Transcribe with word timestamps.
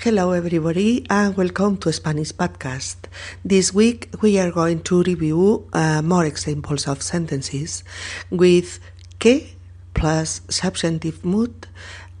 Hello, 0.00 0.30
everybody, 0.30 1.04
and 1.10 1.36
welcome 1.36 1.76
to 1.78 1.92
Spanish 1.92 2.30
Podcast. 2.30 3.10
This 3.44 3.74
week 3.74 4.08
we 4.22 4.38
are 4.38 4.52
going 4.52 4.82
to 4.82 5.02
review 5.02 5.68
uh, 5.72 6.02
more 6.02 6.24
examples 6.24 6.86
of 6.86 7.02
sentences 7.02 7.82
with 8.30 8.78
que 9.18 9.56
plus 9.94 10.42
subjunctive 10.48 11.24
mood 11.24 11.66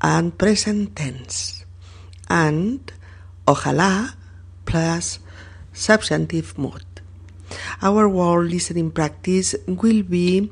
and 0.02 0.36
present 0.36 0.96
tense, 0.96 1.64
and 2.28 2.90
ojalá 3.46 4.14
plus 4.66 5.20
subjunctive 5.72 6.58
mood. 6.58 6.82
Our 7.80 8.08
word 8.08 8.50
listening 8.50 8.90
practice 8.90 9.54
will 9.68 10.02
be 10.02 10.50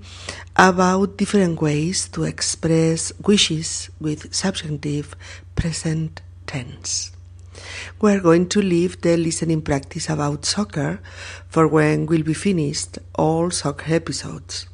about 0.55 1.17
different 1.17 1.61
ways 1.61 2.07
to 2.11 2.23
express 2.23 3.11
wishes 3.19 3.91
with 3.99 4.33
subjunctive 4.33 5.17
present 5.57 6.23
tense. 6.47 7.16
We're 8.01 8.21
going 8.21 8.49
to 8.51 8.63
leave 8.63 9.01
the 9.01 9.17
listening 9.17 9.63
practice 9.63 10.09
about 10.09 10.45
soccer 10.45 11.01
for 11.49 11.67
when 11.67 12.07
we'll 12.07 12.23
be 12.23 12.35
finished 12.35 12.99
all 13.15 13.51
soccer 13.51 13.95
episodes. 13.95 14.67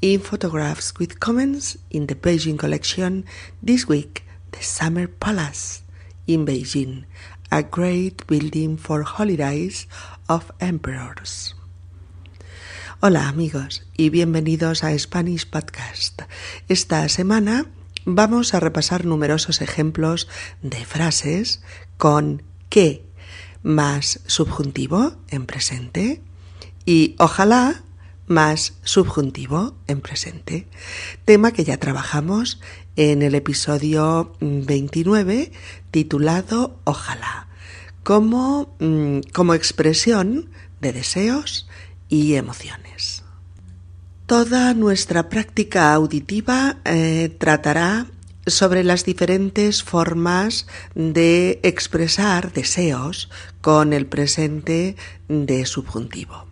In 0.00 0.20
photographs 0.20 0.98
with 0.98 1.20
comments 1.20 1.78
in 1.90 2.06
the 2.06 2.14
Beijing 2.14 2.58
collection 2.58 3.24
this 3.62 3.86
week, 3.86 4.24
the 4.50 4.62
Summer 4.62 5.06
Palace 5.06 5.82
in 6.26 6.44
Beijing, 6.44 7.04
a 7.50 7.62
great 7.62 8.26
building 8.26 8.76
for 8.76 9.02
holidays 9.02 9.86
of 10.28 10.50
emperors. 10.60 11.54
Hola 13.00 13.28
amigos 13.28 13.82
y 13.96 14.10
bienvenidos 14.10 14.84
a 14.84 14.96
Spanish 14.96 15.50
Podcast. 15.50 16.22
Esta 16.68 17.08
semana 17.08 17.66
vamos 18.04 18.54
a 18.54 18.60
repasar 18.60 19.04
numerosos 19.04 19.60
ejemplos 19.60 20.28
de 20.62 20.84
frases 20.84 21.62
con 21.98 22.42
que 22.68 23.04
más 23.62 24.20
subjuntivo 24.26 25.16
en 25.28 25.46
presente 25.46 26.20
y 26.84 27.14
ojalá 27.18 27.82
más 28.26 28.74
subjuntivo 28.82 29.74
en 29.86 30.00
presente, 30.00 30.66
tema 31.24 31.52
que 31.52 31.64
ya 31.64 31.76
trabajamos 31.76 32.60
en 32.96 33.22
el 33.22 33.34
episodio 33.34 34.32
29 34.40 35.52
titulado 35.90 36.78
Ojalá, 36.84 37.48
como, 38.02 38.74
mm, 38.80 39.20
como 39.32 39.54
expresión 39.54 40.50
de 40.80 40.92
deseos 40.92 41.68
y 42.08 42.34
emociones. 42.34 43.21
Toda 44.32 44.72
nuestra 44.72 45.28
práctica 45.28 45.92
auditiva 45.92 46.78
eh, 46.86 47.36
tratará 47.38 48.06
sobre 48.46 48.82
las 48.82 49.04
diferentes 49.04 49.82
formas 49.82 50.66
de 50.94 51.60
expresar 51.62 52.50
deseos 52.50 53.28
con 53.60 53.92
el 53.92 54.06
presente 54.06 54.96
de 55.28 55.66
subjuntivo. 55.66 56.46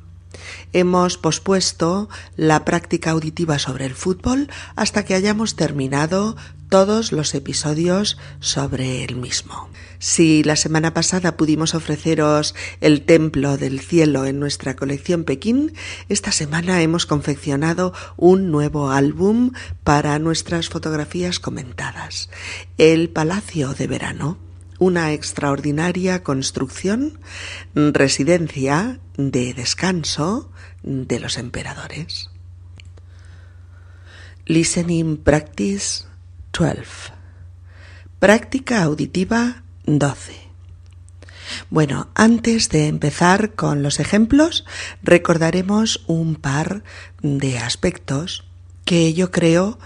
Hemos 0.75 1.17
pospuesto 1.17 2.11
la 2.37 2.67
práctica 2.67 3.13
auditiva 3.13 3.59
sobre 3.59 3.87
el 3.87 3.95
fútbol 3.95 4.51
hasta 4.77 5.07
que 5.07 5.15
hayamos 5.15 5.57
terminado 5.57 6.37
todos 6.69 7.13
los 7.13 7.35
episodios 7.35 8.19
sobre 8.41 9.05
el 9.05 9.17
mismo. 9.17 9.71
Si 10.01 10.43
la 10.43 10.57
semana 10.57 10.95
pasada 10.95 11.37
pudimos 11.37 11.75
ofreceros 11.75 12.55
el 12.81 13.03
Templo 13.03 13.59
del 13.59 13.81
Cielo 13.81 14.25
en 14.25 14.41
nuestra 14.41 14.75
colección 14.75 15.25
Pekín, 15.25 15.75
esta 16.09 16.33
semana 16.33 16.81
hemos 16.81 17.05
confeccionado 17.05 17.93
un 18.17 18.51
nuevo 18.51 18.91
álbum 18.91 19.53
para 19.85 20.19
nuestras 20.19 20.71
fotografías 20.71 21.39
comentadas, 21.39 22.31
El 22.79 23.11
Palacio 23.11 23.75
de 23.75 23.87
Verano 23.87 24.39
una 24.79 25.13
extraordinaria 25.13 26.23
construcción, 26.23 27.21
residencia 27.75 29.01
de 29.19 29.53
descanso 29.53 30.51
de 30.83 31.21
los 31.21 31.37
emperadores. 31.37 32.31
Listening 34.47 35.19
Practice 35.19 36.07
12. 36.59 37.13
Práctica 38.19 38.83
auditiva 38.83 39.63
12. 39.87 40.51
Bueno, 41.69 42.09
antes 42.15 42.69
de 42.69 42.87
empezar 42.87 43.55
con 43.55 43.83
los 43.83 44.01
ejemplos, 44.01 44.65
recordaremos 45.03 46.05
un 46.07 46.37
par 46.37 46.83
de 47.23 47.59
aspectos 47.59 48.45
que 48.85 49.15
yo 49.15 49.31
creo 49.31 49.79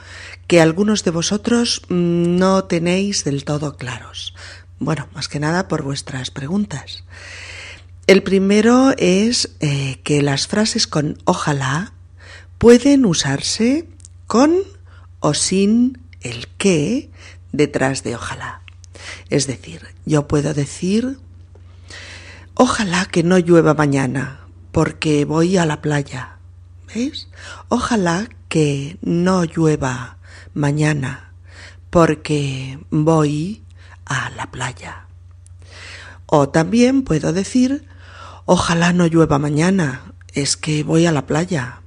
que 0.46 0.60
algunos 0.60 1.04
de 1.04 1.10
vosotros 1.10 1.82
no 1.88 2.64
tenéis 2.64 3.24
del 3.24 3.44
todo 3.44 3.76
claros. 3.76 4.34
Bueno, 4.78 5.08
más 5.14 5.28
que 5.28 5.40
nada 5.40 5.68
por 5.68 5.82
vuestras 5.82 6.30
preguntas. 6.30 7.04
El 8.06 8.22
primero 8.22 8.92
es 8.98 9.56
eh, 9.60 10.00
que 10.04 10.20
las 10.22 10.46
frases 10.46 10.86
con 10.86 11.18
ojalá 11.24 11.94
pueden 12.58 13.06
usarse 13.06 13.88
con 14.26 14.54
o 15.20 15.32
sin 15.32 15.98
el 16.20 16.48
que 16.58 17.10
detrás 17.52 18.02
de 18.02 18.16
ojalá. 18.16 18.63
Es 19.30 19.46
decir, 19.46 19.82
yo 20.04 20.28
puedo 20.28 20.54
decir 20.54 21.18
ojalá 22.54 23.06
que 23.06 23.22
no 23.22 23.38
llueva 23.38 23.74
mañana 23.74 24.40
porque 24.72 25.24
voy 25.24 25.56
a 25.56 25.66
la 25.66 25.80
playa. 25.82 26.38
¿Veis? 26.92 27.28
Ojalá 27.68 28.28
que 28.48 28.98
no 29.02 29.44
llueva 29.44 30.18
mañana 30.54 31.32
porque 31.90 32.78
voy 32.90 33.62
a 34.04 34.30
la 34.30 34.50
playa. 34.50 35.06
O 36.26 36.48
también 36.48 37.02
puedo 37.02 37.32
decir, 37.32 37.86
ojalá 38.46 38.92
no 38.92 39.06
llueva 39.06 39.38
mañana, 39.38 40.12
es 40.32 40.56
que 40.56 40.82
voy 40.82 41.06
a 41.06 41.12
la 41.12 41.26
playa. 41.26 41.80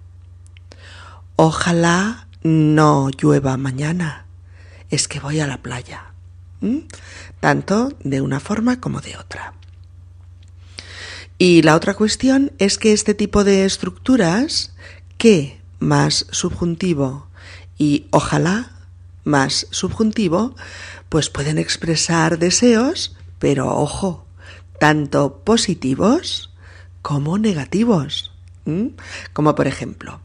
Ojalá 1.36 2.28
no 2.44 3.10
llueva 3.10 3.58
mañana, 3.58 4.26
es 4.90 5.08
que 5.08 5.20
voy 5.20 5.40
a 5.40 5.48
la 5.48 5.58
playa. 5.62 6.07
Tanto 7.40 7.94
de 8.04 8.22
una 8.22 8.40
forma 8.40 8.80
como 8.80 9.02
de 9.02 9.18
otra. 9.18 9.54
Y 11.38 11.62
la 11.62 11.76
otra 11.76 11.94
cuestión 11.94 12.52
es 12.58 12.78
que 12.78 12.94
este 12.94 13.14
tipo 13.14 13.44
de 13.44 13.66
estructuras, 13.66 14.74
que 15.18 15.60
más 15.80 16.26
subjuntivo 16.32 17.28
y 17.78 18.08
ojalá 18.10 18.72
más 19.24 19.68
subjuntivo, 19.70 20.56
pues 21.10 21.30
pueden 21.30 21.58
expresar 21.60 22.40
deseos, 22.40 23.16
pero 23.40 23.68
ojo, 23.78 24.26
tanto 24.80 25.40
positivos 25.44 26.52
como 27.02 27.38
negativos. 27.38 28.32
Como 29.34 29.56
por 29.56 29.68
ejemplo, 29.68 30.20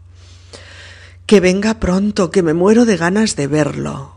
que 1.26 1.40
venga 1.40 1.78
pronto, 1.78 2.30
que 2.30 2.42
me 2.42 2.54
muero 2.54 2.84
de 2.84 2.96
ganas 2.96 3.36
de 3.36 3.46
verlo. 3.46 4.14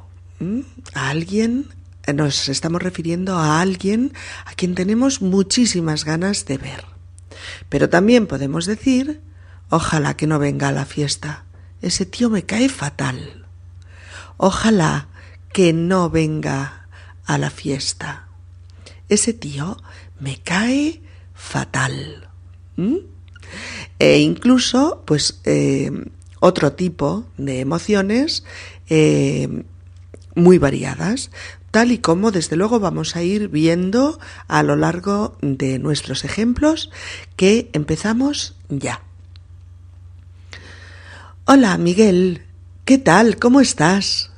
A 0.93 1.09
alguien, 1.09 1.67
nos 2.13 2.49
estamos 2.49 2.81
refiriendo 2.81 3.37
a 3.37 3.61
alguien 3.61 4.13
a 4.45 4.53
quien 4.53 4.75
tenemos 4.75 5.21
muchísimas 5.21 6.05
ganas 6.05 6.45
de 6.45 6.57
ver. 6.57 6.85
Pero 7.69 7.89
también 7.89 8.27
podemos 8.27 8.65
decir, 8.65 9.21
ojalá 9.69 10.15
que 10.15 10.27
no 10.27 10.39
venga 10.39 10.69
a 10.69 10.71
la 10.71 10.85
fiesta. 10.85 11.45
Ese 11.81 12.05
tío 12.05 12.29
me 12.29 12.43
cae 12.43 12.69
fatal. 12.69 13.45
Ojalá 14.37 15.07
que 15.53 15.73
no 15.73 16.09
venga 16.09 16.87
a 17.25 17.37
la 17.37 17.49
fiesta. 17.49 18.27
Ese 19.09 19.33
tío 19.33 19.77
me 20.19 20.41
cae 20.41 21.01
fatal. 21.33 22.29
E 23.99 24.19
incluso, 24.19 25.03
pues, 25.05 25.41
eh, 25.45 25.91
otro 26.39 26.73
tipo 26.73 27.25
de 27.37 27.59
emociones 27.59 28.43
eh, 28.89 29.63
muy 30.35 30.57
variadas, 30.57 31.31
tal 31.75 31.91
y 31.91 31.97
como 31.97 32.31
desde 32.31 32.55
luego 32.55 32.79
vamos 32.79 33.17
a 33.17 33.21
ir 33.21 33.49
viendo 33.49 34.17
a 34.47 34.63
lo 34.63 34.77
largo 34.77 35.35
de 35.41 35.77
nuestros 35.77 36.23
ejemplos 36.23 36.89
que 37.35 37.69
empezamos 37.73 38.55
ya. 38.69 39.01
Hola 41.43 41.77
Miguel, 41.77 42.43
¿qué 42.85 42.97
tal? 42.97 43.39
¿Cómo 43.39 43.59
estás? 43.59 44.31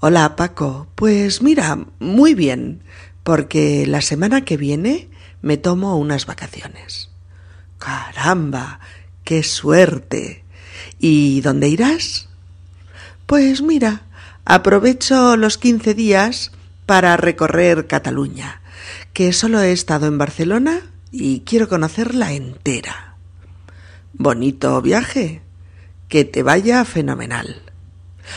Hola 0.00 0.34
Paco, 0.34 0.86
pues 0.94 1.42
mira, 1.42 1.78
muy 1.98 2.32
bien, 2.32 2.80
porque 3.22 3.84
la 3.86 4.00
semana 4.00 4.46
que 4.46 4.56
viene 4.56 5.10
me 5.42 5.58
tomo 5.58 5.98
unas 5.98 6.24
vacaciones. 6.24 7.10
Caramba, 7.76 8.80
qué 9.24 9.42
suerte. 9.42 10.42
¿Y 10.98 11.42
dónde 11.42 11.68
irás? 11.68 12.30
Pues 13.26 13.60
mira, 13.60 14.06
aprovecho 14.46 15.36
los 15.36 15.58
quince 15.58 15.92
días 15.92 16.50
para 16.86 17.16
recorrer 17.16 17.86
Cataluña, 17.86 18.60
que 19.12 19.32
solo 19.32 19.60
he 19.60 19.72
estado 19.72 20.06
en 20.06 20.18
Barcelona 20.18 20.80
y 21.10 21.40
quiero 21.40 21.68
conocerla 21.68 22.32
entera. 22.32 23.16
Bonito 24.12 24.80
viaje. 24.82 25.42
Que 26.08 26.24
te 26.24 26.42
vaya 26.42 26.84
fenomenal. 26.84 27.62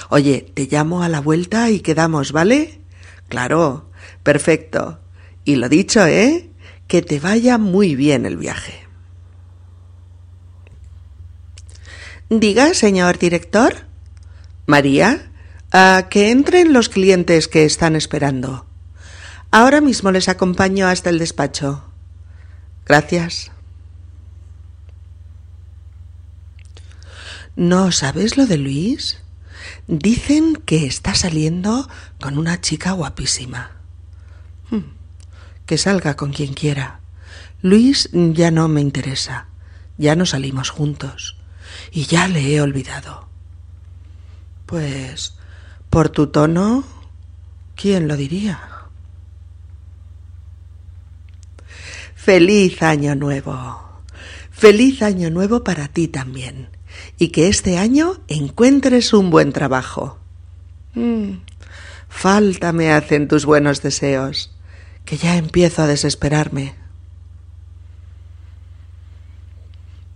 Oye, 0.09 0.49
te 0.53 0.67
llamo 0.71 1.03
a 1.03 1.09
la 1.09 1.19
vuelta 1.19 1.69
y 1.69 1.81
quedamos, 1.81 2.31
¿vale? 2.31 2.79
Claro, 3.27 3.89
perfecto. 4.23 4.99
Y 5.43 5.57
lo 5.57 5.67
dicho, 5.67 6.05
¿eh? 6.05 6.49
Que 6.87 7.01
te 7.01 7.19
vaya 7.19 7.57
muy 7.57 7.95
bien 7.95 8.25
el 8.25 8.37
viaje. 8.37 8.87
Diga, 12.29 12.73
señor 12.73 13.19
director. 13.19 13.85
María, 14.65 15.31
a 15.77 16.07
que 16.09 16.31
entren 16.31 16.71
los 16.71 16.87
clientes 16.87 17.49
que 17.49 17.65
están 17.65 17.97
esperando. 17.97 18.65
Ahora 19.51 19.81
mismo 19.81 20.09
les 20.09 20.29
acompaño 20.29 20.87
hasta 20.87 21.09
el 21.09 21.19
despacho. 21.19 21.83
Gracias. 22.85 23.51
¿No 27.57 27.91
sabes 27.91 28.37
lo 28.37 28.45
de 28.45 28.57
Luis? 28.57 29.17
Dicen 29.87 30.55
que 30.55 30.85
está 30.85 31.13
saliendo 31.13 31.89
con 32.21 32.37
una 32.37 32.61
chica 32.61 32.93
guapísima. 32.93 33.71
Hmm, 34.69 34.93
que 35.65 35.77
salga 35.77 36.15
con 36.15 36.31
quien 36.31 36.53
quiera. 36.53 37.01
Luis 37.61 38.09
ya 38.13 38.49
no 38.49 38.69
me 38.69 38.79
interesa. 38.79 39.47
Ya 39.97 40.15
no 40.15 40.25
salimos 40.25 40.69
juntos. 40.69 41.35
Y 41.91 42.05
ya 42.05 42.29
le 42.29 42.55
he 42.55 42.61
olvidado. 42.61 43.27
Pues, 44.65 45.35
por 45.89 46.09
tu 46.09 46.27
tono, 46.27 46.83
¿quién 47.75 48.07
lo 48.07 48.17
diría? 48.17 48.59
Feliz 52.25 52.81
año 52.81 53.15
nuevo. 53.15 54.01
Feliz 54.49 55.01
año 55.03 55.29
nuevo 55.29 55.63
para 55.63 55.87
ti 55.87 56.07
también. 56.07 56.69
Y 57.19 57.27
que 57.27 57.47
este 57.49 57.77
año 57.77 58.19
encuentres 58.27 59.13
un 59.13 59.29
buen 59.29 59.53
trabajo. 59.53 60.17
Mm, 60.95 61.33
falta 62.09 62.71
me 62.71 62.91
hacen 62.91 63.27
tus 63.27 63.45
buenos 63.45 63.81
deseos, 63.81 64.51
que 65.05 65.17
ya 65.17 65.37
empiezo 65.37 65.83
a 65.83 65.87
desesperarme. 65.87 66.73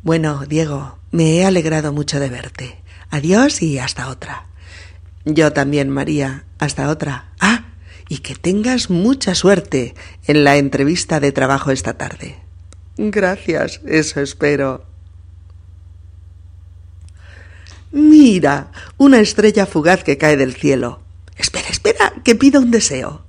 Bueno, 0.02 0.46
Diego, 0.48 0.98
me 1.12 1.36
he 1.36 1.46
alegrado 1.46 1.94
mucho 1.94 2.20
de 2.20 2.30
verte. 2.30 2.82
Adiós 3.12 3.62
y 3.62 3.78
hasta 3.78 4.08
otra. 4.10 4.49
Yo 5.36 5.54
también, 5.54 5.90
María. 5.90 6.44
Hasta 6.58 6.90
otra. 6.90 7.30
Ah, 7.40 7.66
y 8.08 8.20
que 8.20 8.36
tengas 8.36 8.90
mucha 8.90 9.36
suerte 9.36 9.94
en 10.26 10.44
la 10.44 10.58
entrevista 10.58 11.20
de 11.20 11.32
trabajo 11.32 11.72
esta 11.72 11.94
tarde. 11.94 12.38
Gracias, 12.98 13.80
eso 13.86 14.20
espero. 14.22 14.86
Mira, 17.92 18.72
una 18.98 19.20
estrella 19.20 19.66
fugaz 19.66 20.04
que 20.04 20.18
cae 20.18 20.38
del 20.38 20.56
cielo. 20.56 21.02
Espera, 21.38 21.70
espera, 21.70 22.14
que 22.24 22.36
pido 22.36 22.60
un 22.60 22.72
deseo. 22.72 23.24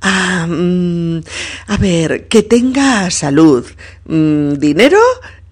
Ah, 0.00 0.46
mm, 0.46 1.20
a 1.68 1.76
ver, 1.78 2.28
que 2.28 2.42
tenga 2.42 3.10
salud, 3.10 3.64
mm, 4.04 4.54
dinero 4.54 5.00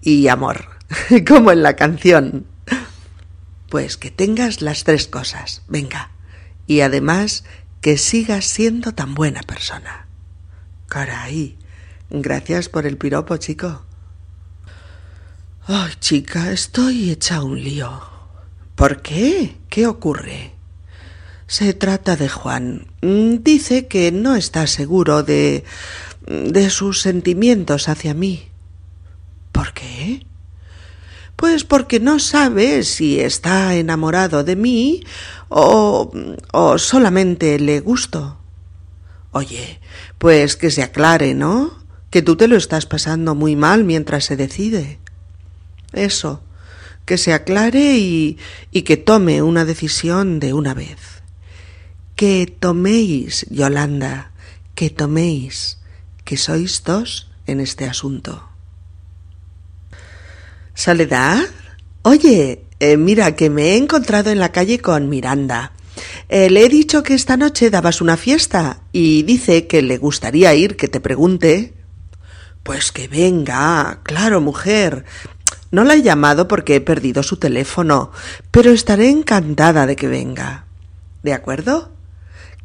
y 0.01 0.27
amor, 0.27 0.65
como 1.27 1.51
en 1.51 1.63
la 1.63 1.75
canción. 1.75 2.45
Pues 3.73 3.97
que 3.97 4.11
tengas 4.11 4.61
las 4.61 4.83
tres 4.83 5.07
cosas, 5.07 5.63
venga. 5.67 6.11
Y 6.67 6.81
además 6.81 7.43
que 7.81 7.97
sigas 7.97 8.45
siendo 8.45 8.91
tan 8.91 9.15
buena 9.15 9.41
persona. 9.41 10.05
Caray, 10.87 11.57
gracias 12.11 12.69
por 12.69 12.85
el 12.85 12.97
piropo, 12.99 13.35
chico. 13.37 13.83
Ay, 15.65 15.91
chica, 15.99 16.51
estoy 16.51 17.09
hecha 17.09 17.41
un 17.41 17.63
lío. 17.63 17.99
¿Por 18.75 19.01
qué? 19.01 19.57
¿Qué 19.69 19.87
ocurre? 19.87 20.51
Se 21.47 21.73
trata 21.73 22.15
de 22.15 22.29
Juan. 22.29 22.85
Dice 23.01 23.87
que 23.87 24.11
no 24.11 24.35
está 24.35 24.67
seguro 24.67 25.23
de 25.23 25.63
de 26.27 26.69
sus 26.69 27.01
sentimientos 27.01 27.89
hacia 27.89 28.13
mí. 28.13 28.49
¿Por 29.51 29.73
qué? 29.73 30.27
Pues 31.35 31.63
porque 31.63 31.99
no 31.99 32.19
sabe 32.19 32.83
si 32.83 33.19
está 33.19 33.75
enamorado 33.75 34.43
de 34.43 34.55
mí 34.55 35.03
o, 35.49 36.11
o 36.51 36.77
solamente 36.77 37.59
le 37.59 37.79
gusto. 37.79 38.37
Oye, 39.31 39.79
pues 40.19 40.55
que 40.55 40.71
se 40.71 40.83
aclare, 40.83 41.33
¿no? 41.33 41.83
Que 42.09 42.21
tú 42.21 42.35
te 42.35 42.47
lo 42.47 42.55
estás 42.55 42.85
pasando 42.85 43.33
muy 43.35 43.55
mal 43.55 43.83
mientras 43.83 44.25
se 44.25 44.37
decide. 44.37 44.99
Eso, 45.91 46.43
que 47.05 47.17
se 47.17 47.33
aclare 47.33 47.97
y, 47.97 48.37
y 48.71 48.83
que 48.83 48.97
tome 48.97 49.41
una 49.41 49.65
decisión 49.65 50.39
de 50.39 50.53
una 50.53 50.73
vez. 50.73 51.23
Que 52.15 52.45
toméis, 52.45 53.47
Yolanda, 53.49 54.31
que 54.75 54.89
toméis, 54.89 55.79
que 56.23 56.37
sois 56.37 56.83
dos 56.83 57.31
en 57.47 57.59
este 57.59 57.85
asunto. 57.85 58.52
Soledad. 60.73 61.39
Oye, 62.01 62.65
eh, 62.79 62.97
mira 62.97 63.35
que 63.35 63.49
me 63.49 63.71
he 63.71 63.77
encontrado 63.77 64.31
en 64.31 64.39
la 64.39 64.51
calle 64.51 64.79
con 64.79 65.09
Miranda. 65.09 65.71
Eh, 66.29 66.49
le 66.49 66.65
he 66.65 66.69
dicho 66.69 67.03
que 67.03 67.13
esta 67.13 67.37
noche 67.37 67.69
dabas 67.69 68.01
una 68.01 68.17
fiesta 68.17 68.81
y 68.91 69.23
dice 69.23 69.67
que 69.67 69.81
le 69.81 69.97
gustaría 69.97 70.53
ir, 70.55 70.75
que 70.75 70.87
te 70.87 70.99
pregunte. 70.99 71.73
Pues 72.63 72.91
que 72.91 73.07
venga, 73.07 73.99
claro, 74.03 74.41
mujer. 74.41 75.05
No 75.71 75.83
la 75.83 75.95
he 75.95 76.01
llamado 76.01 76.47
porque 76.47 76.75
he 76.75 76.81
perdido 76.81 77.23
su 77.23 77.37
teléfono, 77.37 78.11
pero 78.51 78.71
estaré 78.71 79.09
encantada 79.09 79.85
de 79.85 79.95
que 79.95 80.07
venga. 80.07 80.65
¿De 81.23 81.33
acuerdo? 81.33 81.91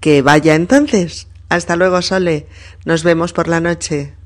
Que 0.01 0.23
vaya 0.23 0.55
entonces. 0.55 1.29
Hasta 1.49 1.77
luego, 1.77 2.03
Sole. 2.03 2.47
Nos 2.85 3.05
vemos 3.05 3.33
por 3.33 3.49
la 3.49 3.61
noche. 3.61 4.18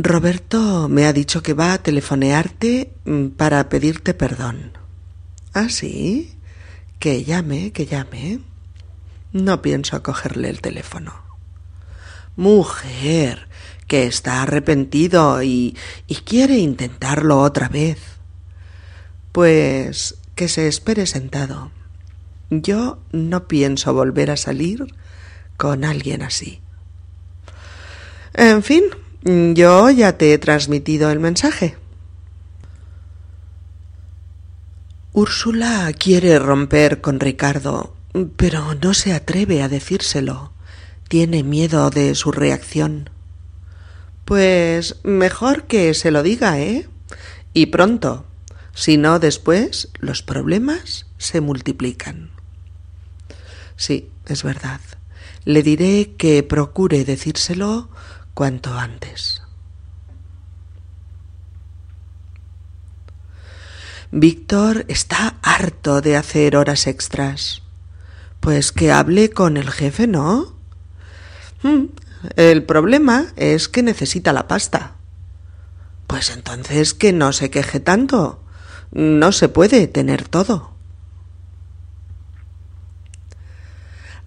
Roberto 0.00 0.88
me 0.88 1.06
ha 1.06 1.12
dicho 1.12 1.42
que 1.42 1.54
va 1.54 1.72
a 1.72 1.82
telefonearte 1.82 2.92
mm, 3.04 3.26
para 3.30 3.68
pedirte 3.68 4.14
perdón. 4.14 4.78
¿Ah, 5.52 5.68
sí? 5.68 6.36
Que 7.00 7.24
llame, 7.24 7.72
que 7.72 7.86
llame. 7.86 8.38
No 9.32 9.60
pienso 9.60 10.00
cogerle 10.04 10.50
el 10.50 10.60
teléfono. 10.60 11.14
Mujer, 12.36 13.48
que 13.88 14.06
está 14.06 14.42
arrepentido 14.42 15.42
y, 15.42 15.76
y 16.06 16.14
quiere 16.14 16.58
intentarlo 16.58 17.40
otra 17.40 17.68
vez. 17.68 17.98
Pues 19.32 20.16
que 20.36 20.46
se 20.46 20.68
espere 20.68 21.06
sentado. 21.06 21.72
Yo 22.50 23.00
no 23.10 23.48
pienso 23.48 23.92
volver 23.92 24.30
a 24.30 24.36
salir 24.36 24.94
con 25.56 25.84
alguien 25.84 26.22
así. 26.22 26.60
En 28.34 28.62
fin, 28.62 28.84
yo 29.28 29.90
ya 29.90 30.16
te 30.16 30.32
he 30.32 30.38
transmitido 30.38 31.10
el 31.10 31.20
mensaje. 31.20 31.76
Úrsula 35.12 35.92
quiere 35.98 36.38
romper 36.38 37.00
con 37.00 37.20
Ricardo, 37.20 37.94
pero 38.36 38.74
no 38.74 38.94
se 38.94 39.12
atreve 39.12 39.62
a 39.62 39.68
decírselo. 39.68 40.52
Tiene 41.08 41.42
miedo 41.42 41.90
de 41.90 42.14
su 42.14 42.32
reacción. 42.32 43.10
Pues 44.24 44.96
mejor 45.02 45.64
que 45.64 45.92
se 45.94 46.10
lo 46.10 46.22
diga, 46.22 46.58
¿eh? 46.60 46.88
Y 47.52 47.66
pronto. 47.66 48.24
Si 48.74 48.96
no, 48.96 49.18
después 49.18 49.88
los 49.98 50.22
problemas 50.22 51.06
se 51.18 51.40
multiplican. 51.40 52.30
Sí, 53.76 54.08
es 54.26 54.42
verdad. 54.42 54.80
Le 55.44 55.62
diré 55.62 56.14
que 56.16 56.42
procure 56.42 57.04
decírselo 57.04 57.88
cuanto 58.38 58.78
antes. 58.78 59.42
Víctor 64.12 64.84
está 64.86 65.40
harto 65.42 66.00
de 66.02 66.16
hacer 66.16 66.54
horas 66.54 66.86
extras. 66.86 67.62
Pues 68.38 68.70
que 68.70 68.92
hable 68.92 69.30
con 69.30 69.56
el 69.56 69.68
jefe, 69.68 70.06
¿no? 70.06 70.54
Hmm, 71.64 71.86
el 72.36 72.62
problema 72.62 73.26
es 73.34 73.68
que 73.68 73.82
necesita 73.82 74.32
la 74.32 74.46
pasta. 74.46 74.94
Pues 76.06 76.30
entonces 76.30 76.94
que 76.94 77.12
no 77.12 77.32
se 77.32 77.50
queje 77.50 77.80
tanto. 77.80 78.40
No 78.92 79.32
se 79.32 79.48
puede 79.48 79.88
tener 79.88 80.28
todo. 80.28 80.74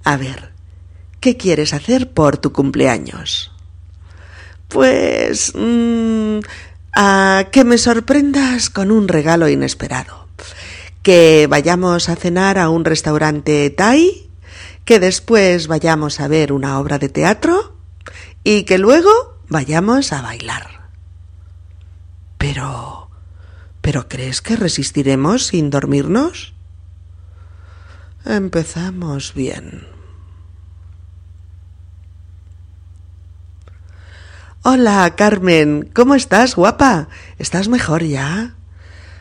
A 0.04 0.18
ver, 0.18 0.52
¿qué 1.22 1.38
quieres 1.38 1.74
hacer 1.74 2.12
por 2.12 2.38
tu 2.38 2.52
cumpleaños? 2.52 3.51
Pues... 4.72 5.54
Mm, 5.56 6.40
a 6.96 7.48
que 7.52 7.64
me 7.64 7.78
sorprendas 7.78 8.70
con 8.70 8.92
un 8.92 9.08
regalo 9.08 9.48
inesperado. 9.48 10.28
Que 11.04 11.48
vayamos 11.50 12.10
a 12.10 12.16
cenar 12.16 12.60
a 12.60 12.70
un 12.70 12.86
restaurante 12.86 13.70
Thai, 13.70 14.30
que 14.86 15.00
después 15.00 15.68
vayamos 15.68 16.20
a 16.20 16.28
ver 16.28 16.52
una 16.52 16.80
obra 16.80 17.00
de 17.00 17.10
teatro 17.10 17.78
y 18.44 18.64
que 18.64 18.78
luego 18.78 19.40
vayamos 19.48 20.14
a 20.14 20.22
bailar. 20.22 20.90
Pero... 22.38 23.10
¿Pero 23.82 24.08
crees 24.08 24.44
que 24.44 24.56
resistiremos 24.56 25.48
sin 25.48 25.72
dormirnos? 25.72 26.54
Empezamos 28.26 29.34
bien. 29.34 29.91
Hola, 34.64 35.16
Carmen. 35.16 35.90
¿Cómo 35.92 36.14
estás, 36.14 36.56
guapa? 36.56 37.08
¿Estás 37.40 37.68
mejor 37.68 38.04
ya? 38.04 38.54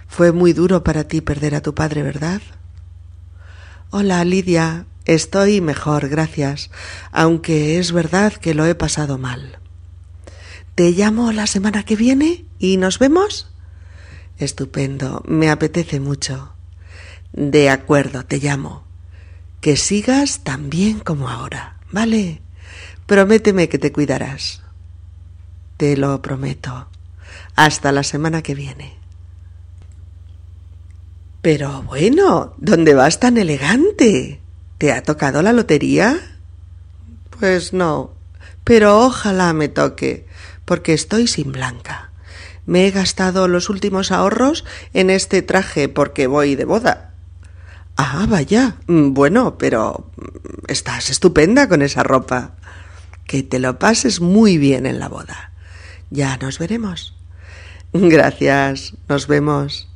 Fue 0.07 0.33
muy 0.33 0.53
duro 0.53 0.85
para 0.85 1.05
ti 1.05 1.23
perder 1.23 1.55
a 1.55 1.63
tu 1.63 1.75
padre, 1.75 2.03
¿verdad? 2.03 2.43
Hola, 3.89 4.23
Lidia. 4.27 4.85
Estoy 5.07 5.63
mejor, 5.63 6.11
gracias, 6.11 6.71
aunque 7.11 7.79
es 7.79 7.93
verdad 7.93 8.35
que 8.35 8.53
lo 8.53 8.67
he 8.67 8.75
pasado 8.75 9.17
mal. 9.17 9.59
¿Te 10.75 10.91
llamo 10.91 11.33
la 11.33 11.47
semana 11.47 11.85
que 11.85 11.97
viene 11.97 12.45
y 12.59 12.77
nos 12.77 12.99
vemos? 12.99 13.51
Estupendo, 14.37 15.23
me 15.27 15.49
apetece 15.49 16.01
mucho. 16.01 16.53
De 17.33 17.71
acuerdo, 17.71 18.27
te 18.27 18.41
llamo. 18.41 18.85
Que 19.63 19.79
sigas 19.79 20.45
tan 20.45 20.69
bien 20.69 21.01
como 21.01 21.31
ahora, 21.31 21.79
¿vale? 21.91 22.43
Prométeme 23.07 23.71
que 23.71 23.79
te 23.79 23.91
cuidarás. 23.91 24.61
Te 25.81 25.97
lo 25.97 26.21
prometo. 26.21 26.89
Hasta 27.57 27.91
la 27.91 28.03
semana 28.03 28.43
que 28.43 28.55
viene. 28.55 28.99
Pero 31.41 31.81
bueno, 31.85 32.53
¿dónde 32.59 32.93
vas 32.93 33.19
tan 33.19 33.39
elegante? 33.39 34.43
¿Te 34.77 34.93
ha 34.93 35.03
tocado 35.03 35.41
la 35.41 35.55
lotería? 35.55 36.21
Pues 37.31 37.73
no, 37.73 38.13
pero 38.63 38.99
ojalá 38.99 39.55
me 39.55 39.69
toque, 39.69 40.27
porque 40.67 40.93
estoy 40.93 41.27
sin 41.27 41.51
blanca. 41.51 42.11
Me 42.67 42.87
he 42.87 42.91
gastado 42.91 43.49
los 43.49 43.71
últimos 43.71 44.13
ahorros 44.13 44.67
en 44.93 45.09
este 45.09 45.41
traje 45.41 45.89
porque 45.89 46.27
voy 46.27 46.57
de 46.57 46.67
boda. 46.67 47.15
Ah, 47.97 48.27
vaya. 48.29 48.77
Bueno, 48.87 49.57
pero 49.57 50.11
estás 50.69 51.09
estupenda 51.09 51.71
con 51.71 51.81
esa 51.81 52.03
ropa. 52.03 52.57
Que 53.25 53.43
te 53.43 53.59
lo 53.59 53.79
pases 53.79 54.21
muy 54.21 54.59
bien 54.59 54.85
en 54.85 54.99
la 54.99 55.09
boda. 55.09 55.50
Ya 56.11 56.37
nos 56.37 56.59
veremos. 56.59 57.15
Gracias. 57.93 58.95
Nos 59.09 59.27
vemos. 59.27 59.89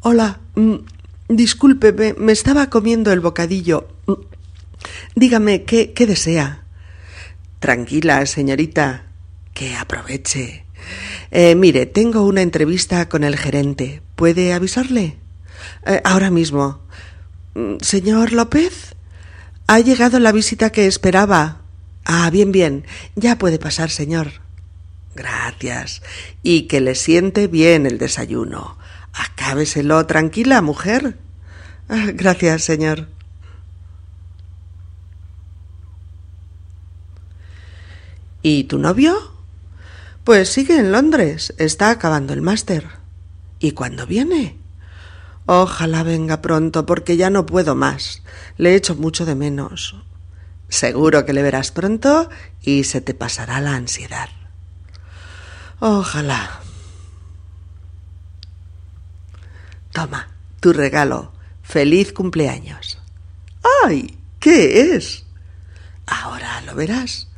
Hola. 0.00 0.40
Mm, 0.54 0.76
discúlpeme, 1.28 2.14
me 2.18 2.32
estaba 2.32 2.70
comiendo 2.70 3.12
el 3.12 3.20
bocadillo. 3.20 3.88
Dígame, 5.14 5.64
¿qué, 5.64 5.92
qué 5.92 6.06
desea? 6.06 6.64
Tranquila, 7.60 8.24
señorita 8.26 9.04
que 9.52 9.74
aproveche. 9.74 10.64
Eh, 11.30 11.54
mire, 11.56 11.86
tengo 11.86 12.22
una 12.22 12.42
entrevista 12.42 13.08
con 13.08 13.24
el 13.24 13.36
gerente. 13.36 14.02
¿Puede 14.14 14.52
avisarle? 14.52 15.16
Eh, 15.84 16.00
ahora 16.04 16.30
mismo. 16.30 16.80
Mm, 17.54 17.76
señor 17.80 18.32
López, 18.32 18.94
ha 19.66 19.80
llegado 19.80 20.20
la 20.20 20.32
visita 20.32 20.70
que 20.70 20.86
esperaba. 20.86 21.57
Ah, 22.10 22.30
bien, 22.30 22.52
bien. 22.52 22.86
Ya 23.16 23.36
puede 23.36 23.58
pasar, 23.58 23.90
señor. 23.90 24.28
Gracias. 25.14 26.00
Y 26.42 26.62
que 26.62 26.80
le 26.80 26.94
siente 26.94 27.48
bien 27.48 27.84
el 27.84 27.98
desayuno. 27.98 28.78
Acábeselo 29.12 30.06
tranquila, 30.06 30.62
mujer. 30.62 31.18
Ah, 31.90 32.06
gracias, 32.14 32.64
señor. 32.64 33.08
¿Y 38.40 38.64
tu 38.64 38.78
novio? 38.78 39.14
Pues 40.24 40.48
sigue 40.48 40.78
en 40.78 40.92
Londres, 40.92 41.52
está 41.58 41.90
acabando 41.90 42.32
el 42.32 42.40
máster. 42.40 42.86
¿Y 43.58 43.72
cuándo 43.72 44.06
viene? 44.06 44.56
Ojalá 45.44 46.04
venga 46.04 46.40
pronto, 46.40 46.86
porque 46.86 47.18
ya 47.18 47.28
no 47.28 47.44
puedo 47.44 47.74
más. 47.74 48.22
Le 48.56 48.74
echo 48.76 48.94
mucho 48.94 49.26
de 49.26 49.34
menos. 49.34 50.07
Seguro 50.68 51.24
que 51.24 51.32
le 51.32 51.42
verás 51.42 51.70
pronto 51.70 52.28
y 52.62 52.84
se 52.84 53.00
te 53.00 53.14
pasará 53.14 53.60
la 53.60 53.74
ansiedad. 53.74 54.28
Ojalá. 55.80 56.60
Toma, 59.92 60.28
tu 60.60 60.72
regalo. 60.72 61.32
Feliz 61.62 62.12
cumpleaños. 62.12 62.98
¡Ay! 63.84 64.18
¿Qué 64.40 64.94
es? 64.94 65.24
Ahora 66.06 66.60
lo 66.62 66.74
verás. 66.74 67.28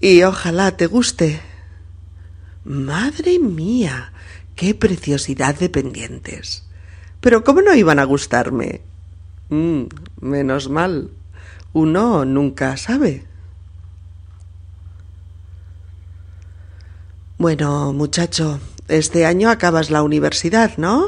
Y 0.00 0.22
ojalá 0.22 0.76
te 0.76 0.86
guste. 0.86 1.40
Madre 2.64 3.38
mía, 3.38 4.12
qué 4.56 4.74
preciosidad 4.74 5.58
de 5.58 5.68
pendientes. 5.68 6.64
Pero 7.20 7.44
¿cómo 7.44 7.62
no 7.62 7.74
iban 7.74 7.98
a 7.98 8.04
gustarme? 8.04 8.82
Mm, 9.48 9.84
menos 10.20 10.68
mal. 10.68 11.10
Uno 11.72 12.24
nunca 12.24 12.76
sabe. 12.76 13.24
Bueno, 17.38 17.92
muchacho, 17.92 18.60
este 18.88 19.26
año 19.26 19.50
acabas 19.50 19.90
la 19.90 20.02
universidad, 20.02 20.76
¿no? 20.76 21.06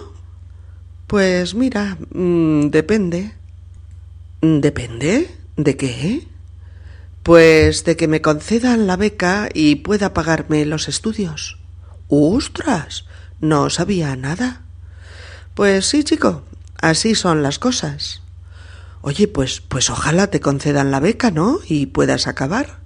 Pues 1.07 1.55
mira, 1.55 1.97
mm, 2.13 2.71
depende. 2.71 3.35
¿Depende? 4.41 5.31
¿De 5.57 5.77
qué? 5.77 6.27
Pues 7.23 7.85
de 7.85 7.97
que 7.97 8.09
me 8.09 8.21
concedan 8.21 8.87
la 8.87 8.97
beca 8.97 9.49
y 9.55 9.77
pueda 9.77 10.13
pagarme 10.13 10.65
los 10.65 10.89
estudios. 10.89 11.59
¡Ostras! 12.09 13.05
No 13.41 13.71
sabía 13.71 14.17
nada. 14.17 14.63
Pues 15.55 15.87
sí, 15.87 16.03
chico, 16.05 16.43
así 16.81 17.15
son 17.15 17.43
las 17.43 17.59
cosas. 17.59 18.24
Oye, 19.07 19.29
pues, 19.29 19.61
pues 19.61 19.91
ojalá 19.91 20.29
te 20.29 20.41
concedan 20.41 20.91
la 20.91 20.99
beca, 20.99 21.31
¿no? 21.31 21.59
Y 21.69 21.85
puedas 21.85 22.27
acabar. 22.27 22.79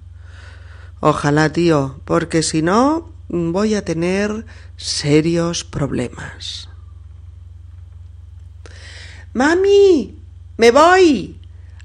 Ojalá, 0.99 1.53
tío, 1.53 2.01
porque 2.03 2.43
si 2.43 2.61
no 2.61 3.09
voy 3.29 3.73
a 3.75 3.85
tener 3.85 4.45
serios 4.75 5.63
problemas. 5.63 6.67
Mami, 9.31 10.19
me 10.57 10.71
voy. 10.71 11.39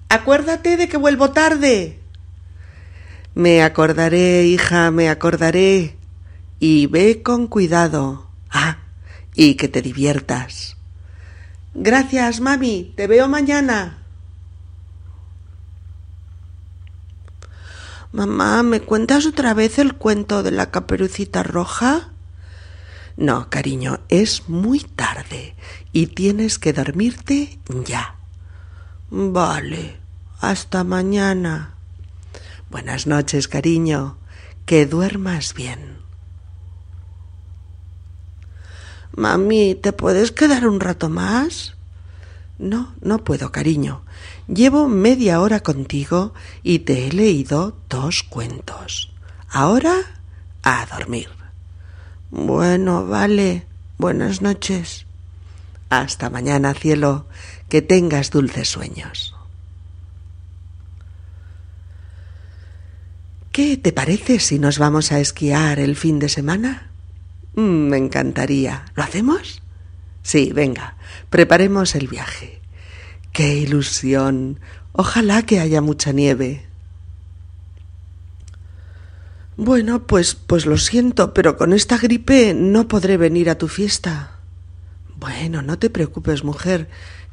Acuérdate 0.09 0.76
de 0.79 0.88
que 0.88 0.97
vuelvo 0.97 1.31
tarde. 1.31 2.00
Me 3.37 3.62
acordaré, 3.62 4.47
hija, 4.47 4.91
me 4.91 5.11
acordaré. 5.11 5.95
Y 6.59 6.88
ve 6.88 7.23
con 7.23 7.47
cuidado. 7.47 8.26
Ah, 8.50 8.79
y 9.37 9.55
que 9.55 9.69
te 9.69 9.81
diviertas. 9.81 10.76
Gracias, 11.73 12.41
mami. 12.41 12.93
Te 12.97 13.07
veo 13.07 13.29
mañana. 13.29 14.00
Mamá, 18.14 18.62
¿me 18.62 18.80
cuentas 18.80 19.26
otra 19.26 19.54
vez 19.54 19.80
el 19.80 19.94
cuento 19.94 20.44
de 20.44 20.52
la 20.52 20.71
caperucita 20.71 21.42
roja? 21.42 22.11
No, 23.16 23.50
cariño, 23.50 23.99
es 24.09 24.49
muy 24.49 24.78
tarde 24.78 25.56
y 25.92 26.06
tienes 26.06 26.61
que 26.61 26.73
dormirte 26.73 27.59
ya. 27.85 28.14
Vale, 29.11 29.97
hasta 30.40 30.85
mañana. 30.85 31.75
Buenas 32.71 33.09
noches, 33.09 33.49
cariño. 33.49 34.16
Que 34.64 34.87
duermas 34.87 35.52
bien. 35.52 35.99
Mami, 39.16 39.75
¿te 39.75 39.92
puedes 39.92 40.30
quedar 40.30 40.68
un 40.68 40.78
rato 40.78 41.09
más? 41.09 41.75
No, 42.61 42.94
no 43.00 43.25
puedo, 43.25 43.50
cariño. 43.50 44.04
Llevo 44.47 44.89
media 44.89 45.41
hora 45.41 45.61
contigo 45.61 46.35
y 46.63 46.81
te 46.81 47.07
he 47.07 47.13
leído 47.13 47.77
dos 47.89 48.23
cuentos. 48.23 49.13
Ahora 49.49 49.95
a 50.63 50.87
dormir. 50.87 51.29
Bueno, 52.31 53.07
vale. 53.07 53.67
Buenas 53.97 54.43
noches. 54.43 55.07
Hasta 55.89 56.29
mañana, 56.29 56.75
cielo. 56.75 57.27
Que 57.69 57.81
tengas 57.81 58.31
dulces 58.31 58.69
sueños. 58.69 59.35
¿Qué 63.53 63.77
te 63.77 63.93
parece 63.93 64.41
si 64.41 64.59
nos 64.59 64.79
vamos 64.79 65.13
a 65.13 65.21
esquiar 65.21 65.79
el 65.79 65.95
fin 65.95 66.19
de 66.19 66.29
semana? 66.29 66.91
Mm, 67.55 67.89
me 67.89 67.97
encantaría. 67.97 68.87
¿Lo 68.97 69.05
hacemos? 69.05 69.63
Sí, 70.23 70.51
venga, 70.53 70.97
preparemos 71.31 71.95
el 71.95 72.09
viaje. 72.09 72.63
¡Qué 73.35 73.57
ilusión! 73.57 74.61
Ojalá 74.93 75.43
que 75.43 75.59
haya 75.59 75.81
mucha 75.81 76.12
nieve. 76.12 76.64
Bueno, 79.57 80.07
pues 80.07 80.37
pues 80.37 80.67
lo 80.67 80.79
siento, 80.79 81.35
pero 81.35 81.57
con 81.57 81.73
esta 81.73 81.99
gripe 81.99 82.55
no 82.55 82.87
podré 82.87 83.17
venir 83.17 83.50
a 83.50 83.59
tu 83.59 83.67
fiesta. 83.67 84.38
Bueno, 85.17 85.62
no 85.62 85.81
te 85.81 85.91
preocupes, 85.91 86.45
mujer. 86.45 86.88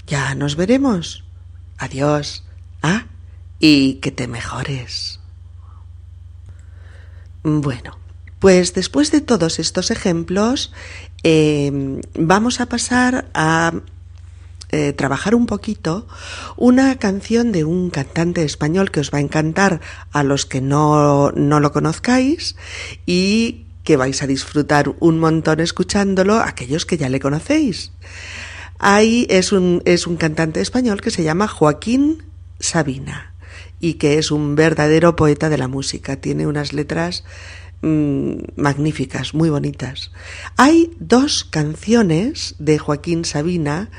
Ya 0.08 0.34
nos 0.34 0.56
veremos. 0.56 1.24
Adiós. 1.78 2.46
Ah, 2.82 3.06
y 3.60 3.96
que 4.02 4.12
te 4.12 4.28
mejores. 4.28 5.20
Bueno, 7.44 8.00
pues 8.40 8.74
después 8.74 9.12
de 9.12 9.22
todos 9.22 9.60
estos 9.60 9.92
ejemplos, 9.92 10.74
em, 11.22 12.02
vamos 12.16 12.60
a 12.60 12.66
pasar 12.66 13.30
a 13.36 13.74
eh, 14.72 14.94
trabajar 14.94 15.36
un 15.36 15.46
poquito 15.48 16.08
una 16.56 16.98
canción 16.98 17.52
de 17.52 17.66
un 17.66 17.90
cantante 17.90 18.44
español 18.44 18.92
que 18.92 19.02
os 19.02 19.12
va 19.12 19.18
a 19.18 19.22
encantar 19.22 19.82
a 20.12 20.24
los 20.24 20.46
que 20.46 20.62
no, 20.62 21.32
no 21.32 21.60
lo 21.60 21.72
conozcáis 21.72 22.56
y 23.06 23.66
que 23.84 23.98
vais 23.98 24.22
a 24.24 24.28
disfrutar 24.28 24.96
un 25.00 25.20
montón 25.20 25.60
escuchándolo 25.60 26.40
aquellos 26.40 26.86
que 26.86 26.98
ya 26.98 27.10
le 27.10 27.20
conocéis. 27.20 27.92
Ahí 28.80 29.28
es 29.30 29.52
un, 29.52 29.82
es 29.86 30.08
un 30.08 30.18
cantante 30.18 30.62
español 30.62 31.02
que 31.02 31.12
se 31.12 31.24
llama 31.24 31.48
Joaquín 31.48 32.24
Sabina 32.60 33.34
y 33.80 33.96
que 33.96 34.18
es 34.18 34.32
un 34.32 34.56
verdadero 34.56 35.16
poeta 35.16 35.50
de 35.50 35.58
la 35.58 35.68
música. 35.68 36.16
Tiene 36.16 36.48
unas 36.48 36.74
letras 36.74 37.24
mm, 37.82 38.36
magníficas, 38.56 39.34
muy 39.34 39.50
bonitas. 39.50 40.12
Hay 40.58 40.96
dos 41.00 41.44
canciones 41.44 42.56
de 42.60 42.78
Joaquín 42.78 43.26
Sabina 43.26 43.90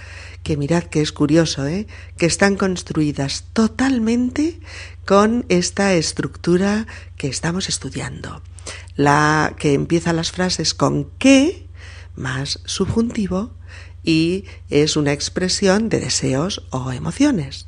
que 0.42 0.56
mirad 0.56 0.84
que 0.84 1.00
es 1.00 1.12
curioso, 1.12 1.66
¿eh? 1.66 1.86
que 2.16 2.26
están 2.26 2.56
construidas 2.56 3.44
totalmente 3.52 4.60
con 5.06 5.44
esta 5.48 5.94
estructura 5.94 6.86
que 7.16 7.28
estamos 7.28 7.68
estudiando. 7.68 8.42
La 8.96 9.54
que 9.58 9.74
empieza 9.74 10.12
las 10.12 10.32
frases 10.32 10.74
con 10.74 11.10
que 11.18 11.66
más 12.14 12.60
subjuntivo 12.64 13.52
y 14.04 14.44
es 14.68 14.96
una 14.96 15.12
expresión 15.12 15.88
de 15.88 16.00
deseos 16.00 16.66
o 16.70 16.92
emociones. 16.92 17.66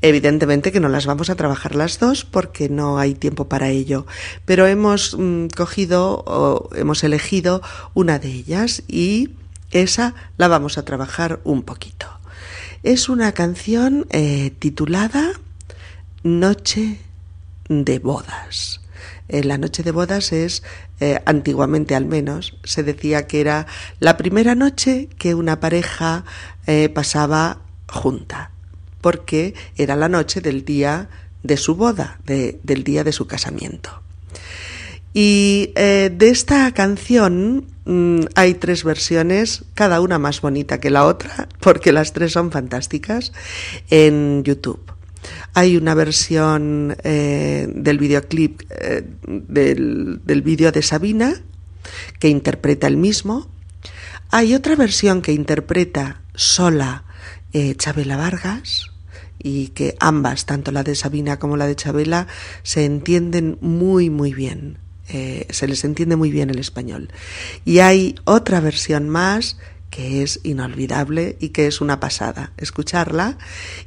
Evidentemente 0.00 0.72
que 0.72 0.80
no 0.80 0.88
las 0.88 1.06
vamos 1.06 1.30
a 1.30 1.36
trabajar 1.36 1.74
las 1.74 1.98
dos 1.98 2.24
porque 2.24 2.68
no 2.68 2.98
hay 2.98 3.14
tiempo 3.14 3.48
para 3.48 3.68
ello, 3.68 4.06
pero 4.44 4.66
hemos 4.66 5.16
mm, 5.16 5.48
cogido 5.56 6.24
o 6.26 6.70
hemos 6.74 7.04
elegido 7.04 7.62
una 7.94 8.18
de 8.18 8.28
ellas 8.28 8.82
y 8.88 9.30
esa 9.72 10.14
la 10.36 10.48
vamos 10.48 10.78
a 10.78 10.84
trabajar 10.84 11.40
un 11.44 11.62
poquito. 11.62 12.06
Es 12.82 13.08
una 13.08 13.32
canción 13.32 14.06
eh, 14.10 14.52
titulada 14.58 15.32
Noche 16.24 16.98
de 17.68 17.98
bodas. 17.98 18.80
Eh, 19.28 19.44
la 19.44 19.56
noche 19.56 19.82
de 19.82 19.92
bodas 19.92 20.32
es, 20.32 20.62
eh, 21.00 21.20
antiguamente 21.26 21.94
al 21.94 22.06
menos, 22.06 22.58
se 22.64 22.82
decía 22.82 23.26
que 23.26 23.40
era 23.40 23.66
la 23.98 24.16
primera 24.16 24.54
noche 24.54 25.08
que 25.18 25.34
una 25.34 25.58
pareja 25.60 26.24
pasaba 26.94 27.58
junta, 27.88 28.52
porque 29.00 29.54
era 29.76 29.96
la 29.96 30.08
noche 30.08 30.40
del 30.40 30.64
día 30.64 31.08
de 31.42 31.56
su 31.56 31.74
boda, 31.74 32.20
del 32.24 32.84
día 32.84 33.02
de 33.02 33.10
su 33.10 33.26
casamiento. 33.26 34.00
Y 35.12 35.72
de 35.74 36.28
esta 36.28 36.72
canción 36.72 37.66
Mm, 37.84 38.20
hay 38.34 38.54
tres 38.54 38.84
versiones, 38.84 39.64
cada 39.74 40.00
una 40.00 40.18
más 40.18 40.40
bonita 40.40 40.78
que 40.80 40.90
la 40.90 41.06
otra, 41.06 41.48
porque 41.60 41.92
las 41.92 42.12
tres 42.12 42.32
son 42.32 42.50
fantásticas, 42.50 43.32
en 43.90 44.44
YouTube. 44.44 44.80
Hay 45.54 45.76
una 45.76 45.94
versión 45.94 46.96
eh, 47.04 47.68
del 47.74 47.98
videoclip 47.98 48.62
eh, 48.70 49.04
del, 49.26 50.20
del 50.24 50.42
vídeo 50.42 50.72
de 50.72 50.82
Sabina, 50.82 51.34
que 52.18 52.28
interpreta 52.28 52.86
el 52.86 52.96
mismo. 52.96 53.48
Hay 54.30 54.54
otra 54.54 54.76
versión 54.76 55.22
que 55.22 55.32
interpreta 55.32 56.22
sola 56.34 57.04
eh, 57.52 57.74
Chabela 57.76 58.16
Vargas, 58.16 58.92
y 59.42 59.68
que 59.68 59.96
ambas, 59.98 60.46
tanto 60.46 60.70
la 60.70 60.84
de 60.84 60.94
Sabina 60.94 61.38
como 61.38 61.56
la 61.56 61.66
de 61.66 61.76
Chabela, 61.76 62.28
se 62.62 62.84
entienden 62.84 63.58
muy, 63.60 64.08
muy 64.08 64.32
bien. 64.32 64.78
Eh, 65.08 65.46
se 65.50 65.68
les 65.68 65.84
entiende 65.84 66.16
muy 66.16 66.30
bien 66.30 66.50
el 66.50 66.58
español. 66.58 67.10
Y 67.64 67.80
hay 67.80 68.14
otra 68.24 68.60
versión 68.60 69.08
más 69.08 69.58
que 69.90 70.22
es 70.22 70.40
inolvidable 70.42 71.36
y 71.38 71.50
que 71.50 71.66
es 71.66 71.82
una 71.82 72.00
pasada 72.00 72.52
escucharla 72.56 73.36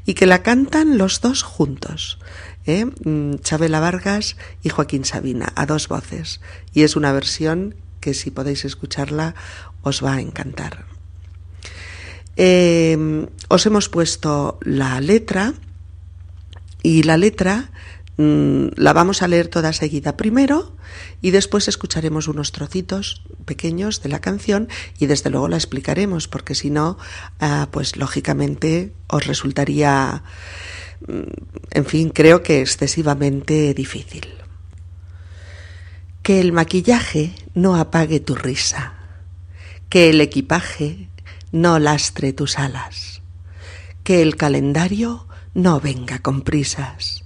y 0.06 0.14
que 0.14 0.28
la 0.28 0.44
cantan 0.44 1.00
los 1.00 1.20
dos 1.20 1.42
juntos. 1.42 2.20
¿eh? 2.68 2.86
Mm, 2.86 3.38
Chabela 3.42 3.80
Vargas 3.80 4.38
y 4.62 4.70
Joaquín 4.70 5.04
Sabina, 5.04 5.52
a 5.56 5.66
dos 5.66 5.88
voces. 5.88 6.42
Y 6.74 6.84
es 6.84 6.96
una 6.96 7.12
versión 7.12 7.76
que 8.02 8.14
si 8.14 8.30
podéis 8.30 8.66
escucharla 8.66 9.34
os 9.82 10.04
va 10.04 10.14
a 10.14 10.22
encantar. 10.22 10.86
Eh, 12.38 13.28
os 13.48 13.66
hemos 13.66 13.90
puesto 13.90 14.60
la 14.62 15.02
letra 15.02 15.54
y 16.84 17.02
la 17.02 17.18
letra 17.18 17.72
la 18.18 18.94
vamos 18.94 19.22
a 19.22 19.28
leer 19.28 19.50
toda 19.50 19.74
seguida 19.74 20.16
primero 20.16 20.76
y 21.22 21.32
después 21.32 21.68
escucharemos 21.68 22.28
unos 22.28 22.54
trocitos 22.54 23.24
pequeños 23.44 24.02
de 24.02 24.10
la 24.10 24.22
canción 24.22 24.70
y 25.00 25.08
desde 25.08 25.30
luego 25.30 25.50
la 25.50 25.58
explicaremos 25.58 26.28
porque 26.28 26.56
si 26.56 26.70
no, 26.70 26.98
ah, 27.40 27.68
pues 27.72 27.98
lógicamente 27.98 28.94
os 29.08 29.28
resultaría, 29.28 30.24
mm, 31.08 31.24
en 31.72 31.86
fin, 31.86 32.10
creo 32.10 32.42
que 32.42 32.62
excesivamente 32.62 33.74
difícil. 33.74 34.28
Que 36.24 36.40
el 36.40 36.54
maquillaje 36.54 37.36
no 37.54 37.76
apague 37.76 38.20
tu 38.20 38.34
risa, 38.34 38.94
que 39.90 40.10
el 40.10 40.22
equipaje 40.22 41.10
no 41.52 41.80
lastre 41.80 42.32
tus 42.32 42.58
alas, 42.58 43.22
que 44.04 44.22
el 44.22 44.38
calendario 44.38 45.28
no 45.54 45.80
venga 45.80 46.20
con 46.20 46.42
prisas 46.42 47.25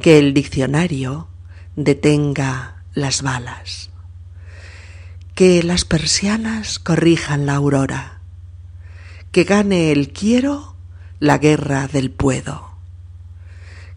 que 0.00 0.18
el 0.18 0.34
diccionario 0.34 1.28
detenga 1.76 2.82
las 2.94 3.22
balas, 3.22 3.90
que 5.34 5.62
las 5.62 5.84
persianas 5.84 6.78
corrijan 6.78 7.46
la 7.46 7.54
aurora, 7.54 8.20
que 9.30 9.44
gane 9.44 9.92
el 9.92 10.12
quiero 10.12 10.74
la 11.20 11.38
guerra 11.38 11.86
del 11.86 12.10
puedo, 12.10 12.70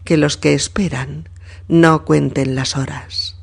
que 0.04 0.16
los 0.16 0.36
que 0.36 0.54
esperan 0.54 1.28
no 1.68 2.04
cuenten 2.04 2.54
las 2.54 2.76
horas, 2.76 3.36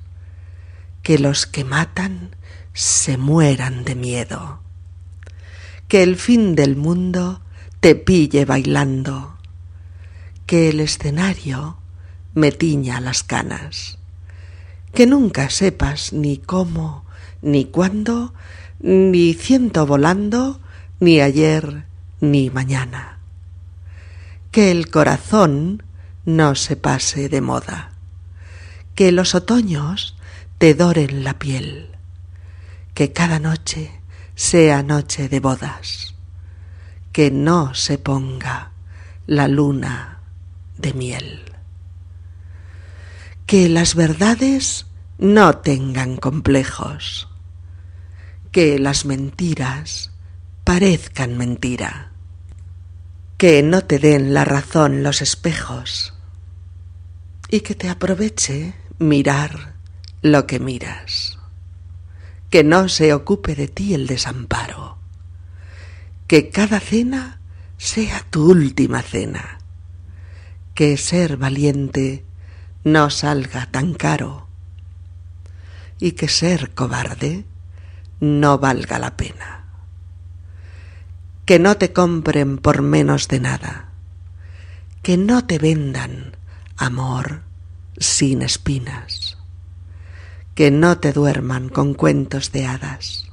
que 1.02 1.18
los 1.18 1.48
que 1.48 1.64
matan 1.64 2.36
se 2.74 3.18
mueran 3.18 3.84
de 3.84 3.96
miedo, 3.96 4.62
que 5.88 6.04
el 6.04 6.16
fin 6.16 6.56
del 6.56 6.76
mundo 6.76 7.42
te 7.80 7.96
pille 7.96 8.46
bailando, 8.46 9.36
que 10.46 10.70
el 10.70 10.80
escenario 10.80 11.81
me 12.34 12.52
tiña 12.52 13.00
las 13.02 13.24
canas. 13.24 13.98
Que 14.94 15.06
nunca 15.06 15.50
sepas 15.50 16.14
ni 16.14 16.38
cómo, 16.38 17.06
ni 17.42 17.66
cuándo, 17.66 18.34
ni 18.80 19.34
ciento 19.34 19.86
volando, 19.86 20.60
ni 21.00 21.22
ayer, 21.22 21.86
ni 22.20 22.50
mañana. 22.50 23.20
Que 24.52 24.72
el 24.72 24.90
corazón 24.90 25.84
no 26.26 26.56
se 26.56 26.76
pase 26.76 27.30
de 27.30 27.42
moda. 27.42 27.92
Que 28.96 29.12
los 29.12 29.34
otoños 29.36 30.18
te 30.58 30.74
doren 30.74 31.24
la 31.24 31.40
piel. 31.40 31.90
Que 32.94 33.14
cada 33.14 33.40
noche 33.40 34.02
sea 34.36 34.84
noche 34.84 35.30
de 35.30 35.40
bodas. 35.40 36.16
Que 37.14 37.32
no 37.32 37.74
se 37.74 37.98
ponga 37.98 38.72
la 39.26 39.48
luna 39.48 40.20
de 40.78 40.94
miel 40.94 41.51
que 43.52 43.68
las 43.68 43.96
verdades 43.96 44.86
no 45.18 45.58
tengan 45.58 46.16
complejos, 46.16 47.28
que 48.54 48.80
las 48.80 49.04
mentiras 49.04 50.14
parezcan 50.64 51.38
mentira, 51.38 52.14
que 53.36 53.62
no 53.62 53.82
te 53.84 54.00
den 54.00 54.34
la 54.34 54.46
razón 54.46 55.04
los 55.04 55.22
espejos 55.22 56.14
y 57.50 57.60
que 57.60 57.76
te 57.76 57.90
aproveche 57.90 58.74
mirar 59.00 59.74
lo 60.22 60.48
que 60.48 60.62
miras, 60.62 61.38
que 62.50 62.64
no 62.64 62.88
se 62.88 63.14
ocupe 63.14 63.54
de 63.56 63.68
ti 63.68 63.94
el 63.94 64.08
desamparo, 64.08 64.98
que 66.28 66.48
cada 66.52 66.80
cena 66.80 67.42
sea 67.76 68.26
tu 68.30 68.50
última 68.50 69.02
cena, 69.02 69.60
que 70.74 70.96
ser 70.96 71.36
valiente 71.36 72.24
no 72.84 73.10
salga 73.10 73.68
tan 73.68 73.94
caro. 73.94 74.48
Y 76.00 76.14
que 76.14 76.28
ser 76.28 76.74
cobarde 76.74 77.46
no 78.20 78.58
valga 78.58 78.98
la 78.98 79.18
pena. 79.18 79.66
Que 81.46 81.60
no 81.60 81.78
te 81.78 81.94
compren 81.94 82.58
por 82.58 82.82
menos 82.82 83.28
de 83.28 83.40
nada, 83.40 83.90
que 85.04 85.18
no 85.18 85.46
te 85.46 85.60
vendan 85.60 86.36
amor 86.78 87.42
sin 87.98 88.42
espinas, 88.42 89.38
que 90.56 90.72
no 90.72 90.98
te 90.98 91.14
duerman 91.14 91.70
con 91.70 91.94
cuentos 91.94 92.52
de 92.52 92.66
hadas, 92.66 93.28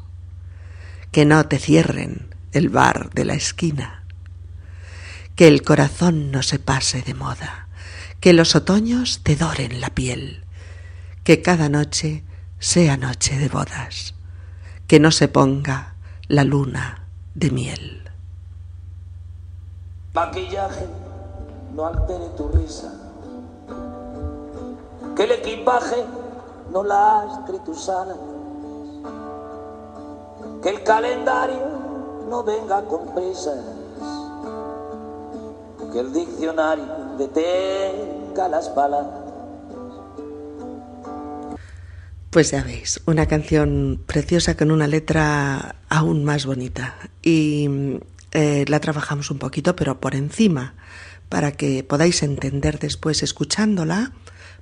que 1.13 1.25
no 1.25 1.47
te 1.47 1.59
cierren 1.59 2.35
el 2.53 2.69
bar 2.69 3.11
de 3.11 3.25
la 3.25 3.35
esquina, 3.35 4.03
que 5.37 5.47
el 5.49 5.63
corazón 5.63 6.31
no 6.31 6.43
se 6.43 6.59
pase 6.59 7.03
de 7.03 7.15
moda 7.15 7.68
que 8.21 8.33
los 8.33 8.57
otoños 8.57 9.21
te 9.23 9.37
doren 9.37 9.81
la 9.81 9.91
piel, 9.91 10.45
que 11.23 11.41
cada 11.41 11.69
noche 11.69 12.25
sea 12.59 12.97
noche 12.97 13.39
de 13.39 13.49
bodas, 13.49 14.15
que 14.89 14.99
no 14.99 15.13
se 15.13 15.29
ponga 15.29 15.95
la 16.27 16.43
luna 16.43 17.07
de 17.35 17.51
miel. 17.53 18.11
Maquillaje 20.15 20.87
no 21.77 21.87
altere 21.87 22.29
tu 22.37 22.49
risa. 22.49 22.93
Que 25.15 25.25
el 25.25 25.33
equipaje 25.33 26.05
no 26.73 26.83
lastre 26.83 27.61
tus 27.61 27.89
alas. 27.89 28.19
Que 30.61 30.71
el 30.71 30.83
calendario 30.83 31.69
no 32.29 32.43
venga 32.43 32.83
con 32.83 33.15
prisas. 33.15 33.65
Que 35.93 36.01
el 36.01 36.13
diccionario 36.13 37.08
detenga 37.19 38.49
las 38.49 38.69
palabras 38.71 39.29
Pues 42.31 42.51
ya 42.51 42.63
veis, 42.63 43.01
una 43.07 43.27
canción 43.27 44.03
preciosa 44.07 44.55
con 44.57 44.71
una 44.71 44.87
letra 44.87 45.77
aún 45.89 46.25
más 46.25 46.45
bonita. 46.45 46.95
Y 47.23 47.99
eh, 48.33 48.67
la 48.69 48.81
trabajamos 48.81 49.31
un 49.31 49.39
poquito, 49.39 49.75
pero 49.75 49.99
por 49.99 50.15
encima, 50.15 50.75
para 51.31 51.53
que 51.53 51.83
podáis 51.85 52.23
entender 52.23 52.79
después 52.79 53.23
escuchándola, 53.23 54.13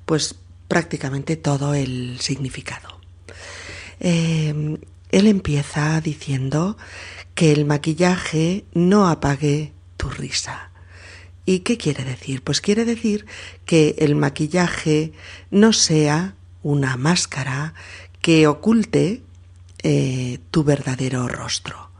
pues 0.04 0.36
prácticamente 0.68 1.36
todo 1.36 1.74
el 1.74 2.20
significado. 2.20 3.00
Eh, 3.98 4.78
él 5.10 5.26
empieza 5.26 6.00
diciendo 6.00 6.76
que 7.34 7.52
el 7.52 7.64
maquillaje 7.64 8.64
no 8.74 9.08
apague 9.08 9.72
tu 9.96 10.08
risa. 10.08 10.70
¿Y 11.46 11.60
qué 11.60 11.78
quiere 11.78 12.04
decir? 12.04 12.42
Pues 12.42 12.60
quiere 12.60 12.84
decir 12.84 13.24
que 13.64 13.94
el 13.98 14.16
maquillaje 14.16 15.12
no 15.52 15.72
sea 15.72 16.34
una 16.64 16.96
máscara 16.96 17.72
que 18.20 18.48
oculte 18.48 19.22
eh, 19.84 20.40
tu 20.50 20.64
verdadero 20.64 21.28
rostro. 21.28 21.90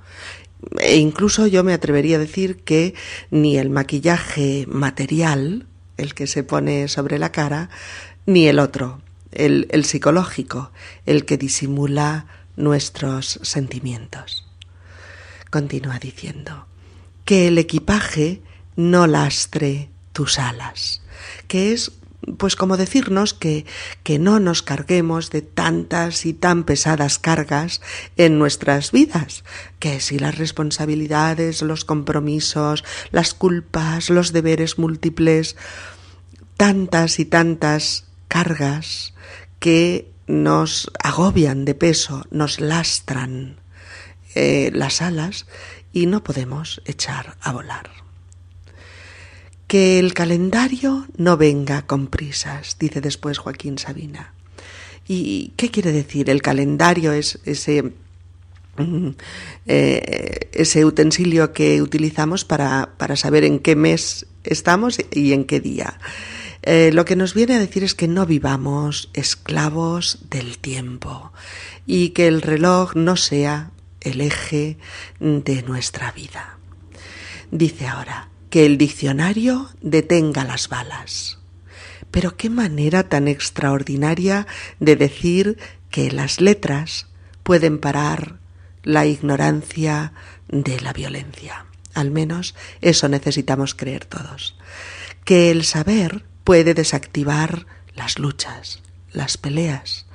E 0.81 0.97
incluso 0.97 1.47
yo 1.47 1.63
me 1.63 1.73
atrevería 1.73 2.17
a 2.17 2.19
decir 2.19 2.65
que 2.65 2.95
ni 3.31 3.57
el 3.57 3.71
maquillaje 3.71 4.65
material, 4.67 5.67
el 5.97 6.15
que 6.15 6.27
se 6.27 6.43
pone 6.43 6.89
sobre 6.89 7.21
la 7.21 7.31
cara, 7.31 7.71
ni 8.27 8.49
el 8.49 8.59
otro, 8.59 9.01
el, 9.31 9.69
el 9.71 9.85
psicológico, 9.85 10.73
el 11.05 11.25
que 11.25 11.37
disimula 11.37 12.27
nuestros 12.57 13.39
sentimientos. 13.43 14.45
Continúa 15.51 16.01
diciendo 16.01 16.67
que 17.25 17.47
el 17.47 17.59
equipaje 17.59 18.43
no 18.77 19.07
lastre 19.07 19.89
tus 20.13 20.39
alas, 20.39 21.03
que 21.49 21.73
es 21.73 21.93
pues 22.39 22.57
como 22.57 22.77
decirnos 22.77 23.35
que, 23.35 23.67
que 24.03 24.19
no 24.19 24.41
nos 24.41 24.63
carguemos 24.63 25.31
de 25.31 25.43
tantas 25.43 26.27
y 26.27 26.33
tan 26.35 26.65
pesadas 26.65 27.19
cargas 27.19 27.81
en 28.17 28.39
nuestras 28.39 28.91
vidas, 28.93 29.45
que 29.79 30.01
si 30.01 30.19
las 30.19 30.37
responsabilidades, 30.37 31.63
los 31.63 31.85
compromisos, 31.85 32.85
las 33.13 33.35
culpas, 33.35 34.11
los 34.11 34.33
deberes 34.33 34.79
múltiples, 34.79 35.57
tantas 36.57 37.21
y 37.21 37.25
tantas 37.25 38.07
cargas 38.29 39.15
que 39.61 40.11
nos 40.27 40.91
agobian 41.03 41.65
de 41.65 41.75
peso, 41.75 42.25
nos 42.31 42.61
lastran 42.61 43.61
eh, 44.35 44.71
las 44.75 45.01
alas 45.01 45.47
y 45.93 46.07
no 46.07 46.25
podemos 46.25 46.83
echar 46.85 47.37
a 47.41 47.53
volar. 47.53 48.06
Que 49.67 49.99
el 49.99 50.15
calendario 50.15 51.07
no 51.17 51.37
venga 51.37 51.83
con 51.83 52.07
prisas, 52.07 52.77
dice 52.79 53.01
después 53.01 53.39
Joaquín 53.39 53.79
Sabina. 53.79 54.33
¿Y 55.09 55.53
qué 55.57 55.71
quiere 55.71 55.93
decir? 55.93 56.31
El 56.31 56.43
calendario 56.43 57.13
es 57.13 57.39
ese, 57.45 57.93
mm, 58.77 59.11
eh, 59.67 60.85
utensilio 60.85 61.53
que 61.53 61.83
utilizamos 61.83 62.45
para, 62.45 62.91
para, 62.97 63.17
saber 63.17 63.45
en 63.45 63.59
qué 63.59 63.77
mes 63.77 64.27
estamos 64.45 64.99
y 65.13 65.33
en 65.33 65.45
qué 65.45 65.61
día. 65.61 65.99
Eh, 66.63 66.91
lo 66.93 67.05
que 67.05 67.15
nos 67.15 67.33
viene 67.33 67.55
a 67.55 67.61
decir 67.61 67.85
es 67.85 67.95
que 67.95 68.09
no 68.09 68.27
vivamos 68.27 69.09
esclavos 69.15 70.19
del 70.31 70.59
tiempo 70.59 71.33
y 71.87 72.09
que 72.09 72.27
el 72.27 72.43
reloj 72.43 72.97
no 72.97 73.17
sea 73.17 73.71
el 74.01 74.21
eje 74.21 74.77
de 75.21 75.63
nuestra 75.63 76.11
vida. 76.11 76.59
Dice 77.53 77.87
ahora, 77.87 78.29
que 78.57 78.65
el 78.65 78.79
diccionario 78.79 79.69
detenga 79.83 80.43
las 80.43 80.71
balas. 80.71 81.37
Pero 82.11 82.39
qué 82.39 82.49
manera 82.49 83.07
tan 83.07 83.29
extraordinaria 83.29 84.47
de 84.81 84.97
decir 84.97 85.59
que 85.91 86.11
las 86.11 86.41
letras 86.41 87.07
pueden 87.43 87.77
parar 87.77 88.39
la 88.83 89.05
ignorancia 89.05 90.15
de 90.49 90.81
la 90.81 90.95
violencia. 90.95 91.67
Al 91.93 92.11
menos 92.11 92.55
eso 92.81 93.11
necesitamos 93.11 93.75
creer 93.75 94.07
todos. 94.07 94.57
Que 95.27 95.51
el 95.51 95.63
saber 95.63 96.25
puede 96.43 96.73
desactivar 96.73 97.67
las 97.95 98.19
luchas, 98.19 98.81
las 99.13 99.37
peleas. 99.37 100.07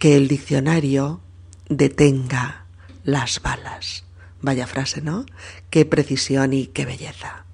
Que 0.00 0.16
el 0.16 0.26
diccionario 0.26 1.20
detenga 1.68 2.64
las 3.04 3.40
balas. 3.40 4.02
Vaya 4.42 4.66
frase, 4.66 5.00
¿no? 5.00 5.26
Qué 5.70 5.84
precisión 5.84 6.52
y 6.52 6.66
qué 6.66 6.84
belleza 6.84 7.44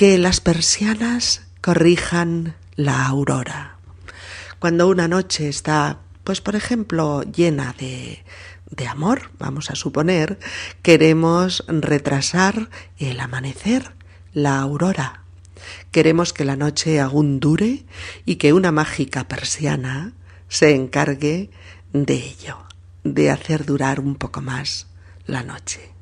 que 0.00 0.16
las 0.16 0.40
persianas 0.40 1.42
corrijan 1.60 2.56
la 2.74 3.04
aurora. 3.04 3.76
Cuando 4.58 4.88
una 4.88 5.08
noche 5.08 5.46
está, 5.46 5.98
pues 6.24 6.40
por 6.40 6.56
ejemplo, 6.56 7.22
llena 7.22 7.74
de, 7.78 8.24
de 8.70 8.86
amor, 8.88 9.30
vamos 9.38 9.68
a 9.68 9.74
suponer, 9.74 10.38
queremos 10.80 11.66
retrasar 11.68 12.70
el 12.96 13.20
amanecer, 13.20 13.92
la 14.32 14.58
aurora. 14.60 15.24
Queremos 15.90 16.32
que 16.32 16.46
la 16.46 16.56
noche 16.56 16.98
aún 16.98 17.38
dure 17.38 17.84
y 18.24 18.36
que 18.36 18.54
una 18.54 18.72
mágica 18.72 19.28
persiana 19.28 20.14
se 20.48 20.74
encargue 20.74 21.50
de 21.92 22.14
ello, 22.14 22.56
de 23.04 23.30
hacer 23.30 23.66
durar 23.66 24.00
un 24.00 24.14
poco 24.14 24.40
más 24.40 24.86
la 25.26 25.42
noche. 25.42 25.92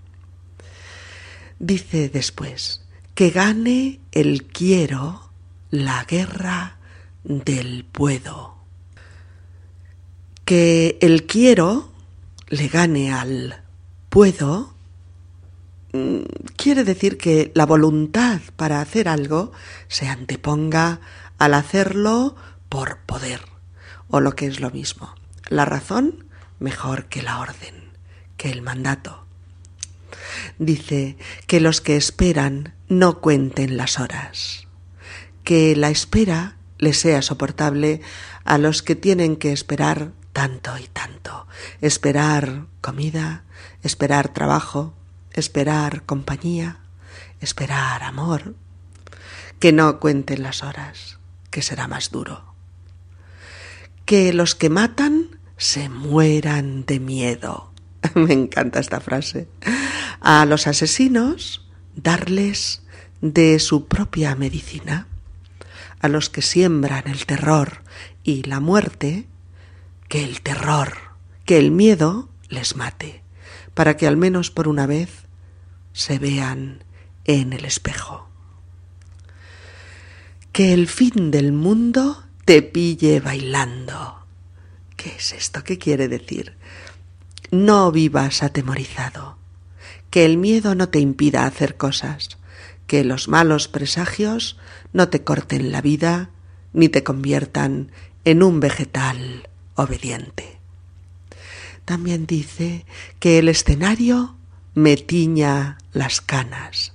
Dice 1.59 2.09
después, 2.09 2.83
que 3.19 3.31
gane 3.31 3.99
el 4.13 4.45
quiero 4.45 5.33
la 5.71 6.05
guerra 6.05 6.77
del 7.25 7.85
puedo. 7.85 8.55
Que 10.45 10.99
el 11.01 11.27
quiero 11.27 11.91
le 12.47 12.69
gane 12.69 13.13
al 13.13 13.65
puedo 14.09 14.73
mm, 15.93 16.21
quiere 16.57 16.85
decir 16.85 17.19
que 17.19 17.51
la 17.57 17.67
voluntad 17.67 18.41
para 18.55 18.81
hacer 18.81 19.09
algo 19.09 19.51
se 19.89 20.07
anteponga 20.07 21.01
al 21.39 21.55
hacerlo 21.55 22.37
por 22.69 22.99
poder, 22.99 23.41
o 24.11 24.21
lo 24.21 24.37
que 24.37 24.47
es 24.47 24.61
lo 24.61 24.71
mismo, 24.71 25.13
la 25.49 25.65
razón 25.65 26.25
mejor 26.61 27.07
que 27.07 27.23
la 27.23 27.41
orden, 27.41 27.91
que 28.37 28.53
el 28.53 28.63
mandato. 28.63 29.25
Dice 30.61 31.17
que 31.49 31.59
los 31.59 31.81
que 31.81 31.97
esperan 31.97 32.78
no 32.89 33.21
cuenten 33.21 33.77
las 33.77 33.99
horas, 33.99 34.67
que 35.45 35.77
la 35.77 35.91
espera 35.91 36.57
les 36.79 36.99
sea 36.99 37.23
soportable 37.23 38.01
a 38.45 38.59
los 38.59 38.83
que 38.83 38.97
tienen 38.97 39.37
que 39.37 39.53
esperar 39.53 40.13
tanto 40.33 40.79
y 40.79 40.87
tanto, 40.87 41.47
esperar 41.81 42.67
comida, 42.81 43.45
esperar 43.83 44.33
trabajo, 44.33 44.95
esperar 45.33 46.05
compañía, 46.05 46.79
esperar 47.41 48.03
amor, 48.03 48.55
que 49.59 49.73
no 49.73 50.01
cuenten 50.01 50.43
las 50.43 50.63
horas, 50.63 51.19
que 51.51 51.63
será 51.63 51.89
más 51.89 52.11
duro. 52.11 52.55
Que 54.05 54.33
los 54.33 54.55
que 54.55 54.71
matan 54.71 55.39
se 55.57 55.89
mueran 55.89 56.87
de 56.87 57.01
miedo. 57.01 57.73
Me 58.15 58.33
encanta 58.33 58.79
esta 58.79 59.01
frase. 59.01 59.49
A 60.21 60.47
los 60.47 60.67
asesinos 60.67 61.68
darles 62.03 62.83
de 63.21 63.59
su 63.59 63.87
propia 63.87 64.35
medicina. 64.35 65.07
A 66.01 66.09
los 66.09 66.31
que 66.31 66.43
siembran 66.43 67.09
el 67.09 67.27
terror 67.27 67.83
y 68.23 68.45
la 68.45 68.61
muerte, 68.61 69.27
que 70.09 70.25
el 70.25 70.43
terror, 70.43 70.97
que 71.45 71.59
el 71.59 71.73
miedo 71.73 72.29
les 72.49 72.77
mate, 72.77 73.23
para 73.75 73.97
que 73.97 74.07
al 74.07 74.17
menos 74.17 74.51
por 74.51 74.69
una 74.69 74.87
vez 74.87 75.11
se 75.93 76.19
vean 76.19 76.85
en 77.25 77.53
el 77.53 77.65
espejo. 77.65 78.29
Que 80.53 80.73
el 80.73 80.87
fin 80.87 81.31
del 81.31 81.53
mundo 81.53 82.25
te 82.45 82.63
pille 82.63 83.21
bailando. 83.21 84.25
¿Qué 84.97 85.17
es 85.17 85.33
esto? 85.33 85.65
¿Qué 85.65 85.79
quiere 85.79 86.09
decir? 86.09 86.57
No 87.51 87.91
vivas 87.91 88.43
atemorizado 88.43 89.38
que 90.11 90.25
el 90.25 90.37
miedo 90.37 90.75
no 90.75 90.89
te 90.89 91.01
impida 91.01 91.47
hacer 91.47 91.77
cosas, 91.77 92.39
que 92.87 93.05
los 93.05 93.29
malos 93.29 93.69
presagios 93.69 94.57
no 94.93 95.09
te 95.09 95.23
corten 95.23 95.73
la 95.73 95.81
vida 95.81 96.31
ni 96.73 96.89
te 96.89 97.05
conviertan 97.05 97.91
en 98.25 98.43
un 98.43 98.61
vegetal 98.61 99.49
obediente. 99.75 100.59
También 101.85 102.27
dice 102.27 102.85
que 103.19 103.39
el 103.39 103.49
escenario 103.49 104.37
me 104.75 104.97
tiña 104.97 105.79
las 105.93 106.21
canas. 106.21 106.93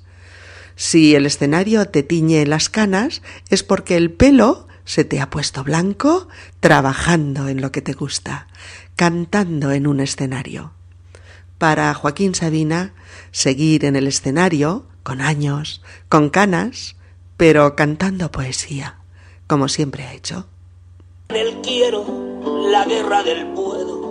Si 0.76 1.16
el 1.16 1.26
escenario 1.26 1.86
te 1.86 2.04
tiñe 2.04 2.46
las 2.46 2.70
canas 2.70 3.22
es 3.50 3.64
porque 3.64 3.96
el 3.96 4.12
pelo 4.12 4.68
se 4.86 5.04
te 5.04 5.22
ha 5.22 5.30
puesto 5.30 5.64
blanco 5.64 6.28
trabajando 6.60 7.48
en 7.48 7.62
lo 7.62 7.72
que 7.72 7.82
te 7.82 7.94
gusta, 7.94 8.48
cantando 8.96 9.72
en 9.72 9.88
un 9.88 10.00
escenario. 10.00 10.74
Para 11.58 11.94
Joaquín 11.94 12.36
Sabina, 12.36 12.94
seguir 13.34 13.84
en 13.84 13.98
el 13.98 14.08
escenario, 14.08 14.86
con 15.02 15.20
años, 15.20 15.82
con 16.08 16.30
canas, 16.30 16.96
pero 17.36 17.76
cantando 17.76 18.32
poesía, 18.32 19.00
como 19.48 19.68
siempre 19.68 20.04
ha 20.04 20.14
hecho. 20.14 20.46
el 21.30 21.60
quiero, 21.62 22.06
la 22.70 22.86
guerra 22.86 23.24
del 23.24 23.48
puedo. 23.48 24.04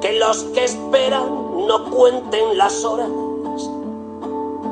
Que 0.00 0.18
los 0.18 0.44
que 0.54 0.64
esperan 0.64 1.26
no 1.66 1.90
cuenten 1.90 2.56
las 2.56 2.84
horas. 2.84 3.10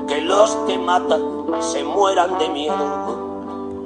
Que 0.09 0.23
los 0.23 0.55
que 0.69 0.79
matan 0.79 1.21
se 1.61 1.83
mueran 1.83 2.39
de 2.39 2.49
miedo. 2.49 3.83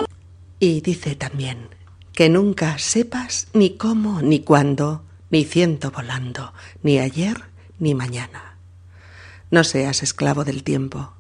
Y 0.58 0.82
dice 0.82 1.16
también 1.16 1.70
que 2.12 2.28
nunca 2.28 2.78
sepas 2.78 3.48
ni 3.54 3.78
cómo 3.78 4.20
ni 4.20 4.40
cuándo, 4.40 5.04
ni 5.30 5.44
ciento 5.44 5.90
volando, 5.90 6.52
ni 6.82 6.98
ayer 6.98 7.44
ni 7.78 7.94
mañana. 7.94 8.49
No 9.50 9.64
seas 9.64 10.02
esclavo 10.02 10.44
del 10.44 10.62
tiempo. 10.62 11.12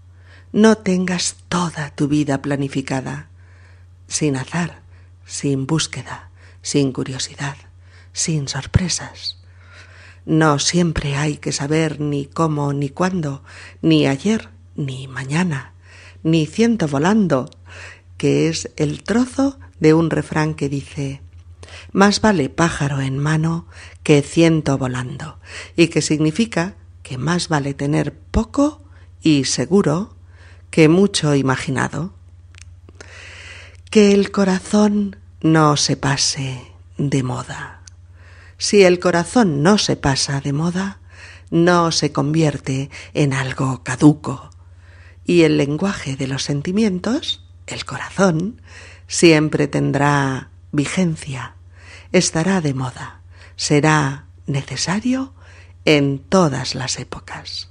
No 0.52 0.76
tengas 0.76 1.36
toda 1.48 1.90
tu 1.90 2.08
vida 2.08 2.42
planificada, 2.42 3.28
sin 4.06 4.36
azar, 4.36 4.82
sin 5.24 5.66
búsqueda, 5.66 6.30
sin 6.62 6.92
curiosidad, 6.92 7.56
sin 8.12 8.48
sorpresas. 8.48 9.38
No 10.26 10.58
siempre 10.58 11.16
hay 11.16 11.38
que 11.38 11.52
saber 11.52 12.00
ni 12.00 12.26
cómo 12.26 12.72
ni 12.72 12.88
cuándo, 12.88 13.42
ni 13.82 14.06
ayer 14.06 14.50
ni 14.76 15.08
mañana, 15.08 15.74
ni 16.22 16.46
ciento 16.46 16.88
volando, 16.88 17.50
que 18.16 18.48
es 18.48 18.70
el 18.76 19.02
trozo 19.02 19.58
de 19.78 19.94
un 19.94 20.10
refrán 20.10 20.54
que 20.54 20.68
dice 20.68 21.20
más 21.92 22.20
vale 22.20 22.48
pájaro 22.48 23.00
en 23.00 23.18
mano 23.18 23.66
que 24.02 24.22
ciento 24.22 24.78
volando, 24.78 25.38
y 25.76 25.88
que 25.88 26.02
significa 26.02 26.74
que 27.10 27.18
más 27.18 27.48
vale 27.48 27.74
tener 27.74 28.14
poco 28.14 28.80
y 29.20 29.42
seguro 29.42 30.14
que 30.70 30.88
mucho 30.88 31.34
imaginado. 31.34 32.14
Que 33.90 34.12
el 34.12 34.30
corazón 34.30 35.16
no 35.40 35.76
se 35.76 35.96
pase 35.96 36.70
de 36.98 37.24
moda. 37.24 37.82
Si 38.58 38.84
el 38.84 39.00
corazón 39.00 39.60
no 39.60 39.76
se 39.76 39.96
pasa 39.96 40.40
de 40.40 40.52
moda, 40.52 41.00
no 41.50 41.90
se 41.90 42.12
convierte 42.12 42.90
en 43.12 43.32
algo 43.32 43.82
caduco. 43.82 44.50
Y 45.24 45.42
el 45.42 45.56
lenguaje 45.56 46.14
de 46.14 46.28
los 46.28 46.44
sentimientos, 46.44 47.44
el 47.66 47.84
corazón, 47.84 48.62
siempre 49.08 49.66
tendrá 49.66 50.50
vigencia, 50.70 51.56
estará 52.12 52.60
de 52.60 52.72
moda, 52.72 53.22
será 53.56 54.26
necesario 54.46 55.34
en 55.84 56.18
todas 56.18 56.74
las 56.74 56.98
épocas. 56.98 57.68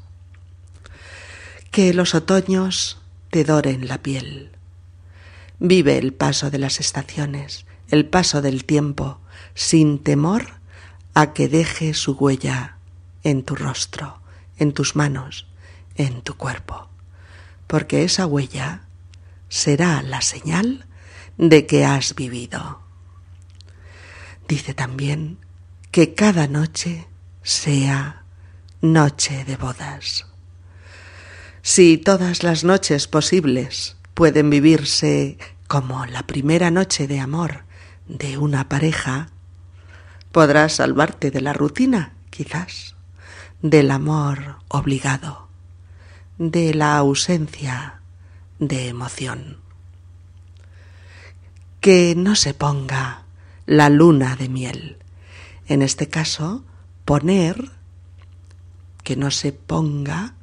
Que 1.71 1.93
los 1.93 2.15
otoños 2.15 2.99
te 3.29 3.43
doren 3.43 3.87
la 3.87 4.01
piel. 4.01 4.51
Vive 5.59 5.97
el 5.97 6.13
paso 6.13 6.49
de 6.49 6.57
las 6.57 6.79
estaciones, 6.79 7.65
el 7.89 8.07
paso 8.07 8.41
del 8.41 8.65
tiempo, 8.65 9.19
sin 9.53 9.99
temor 9.99 10.59
a 11.13 11.33
que 11.33 11.47
deje 11.47 11.93
su 11.93 12.13
huella 12.13 12.77
en 13.23 13.43
tu 13.43 13.55
rostro, 13.55 14.19
en 14.57 14.73
tus 14.73 14.95
manos, 14.95 15.47
en 15.95 16.21
tu 16.21 16.35
cuerpo, 16.35 16.87
porque 17.67 18.03
esa 18.03 18.25
huella 18.25 18.83
será 19.49 20.01
la 20.01 20.21
señal 20.21 20.85
de 21.37 21.65
que 21.65 21.85
has 21.85 22.15
vivido. 22.15 22.81
Dice 24.47 24.73
también 24.73 25.37
que 25.91 26.13
cada 26.13 26.47
noche 26.47 27.07
sea 27.43 28.23
noche 28.81 29.45
de 29.45 29.55
bodas. 29.55 30.25
Si 31.61 31.97
todas 31.97 32.43
las 32.43 32.63
noches 32.63 33.07
posibles 33.07 33.97
pueden 34.13 34.49
vivirse 34.49 35.37
como 35.67 36.05
la 36.05 36.23
primera 36.23 36.71
noche 36.71 37.07
de 37.07 37.19
amor 37.19 37.63
de 38.07 38.37
una 38.37 38.69
pareja, 38.69 39.29
podrás 40.31 40.73
salvarte 40.73 41.31
de 41.31 41.41
la 41.41 41.53
rutina, 41.53 42.13
quizás, 42.29 42.95
del 43.61 43.91
amor 43.91 44.57
obligado, 44.67 45.47
de 46.37 46.73
la 46.73 46.97
ausencia 46.97 48.01
de 48.59 48.87
emoción. 48.87 49.57
Que 51.81 52.13
no 52.15 52.35
se 52.35 52.53
ponga 52.53 53.23
la 53.65 53.89
luna 53.89 54.35
de 54.35 54.49
miel. 54.49 54.97
En 55.67 55.81
este 55.81 56.07
caso, 56.07 56.63
poner, 57.09 57.71
que 59.03 59.15
no 59.15 59.31
se 59.31 59.51
ponga, 59.51 60.35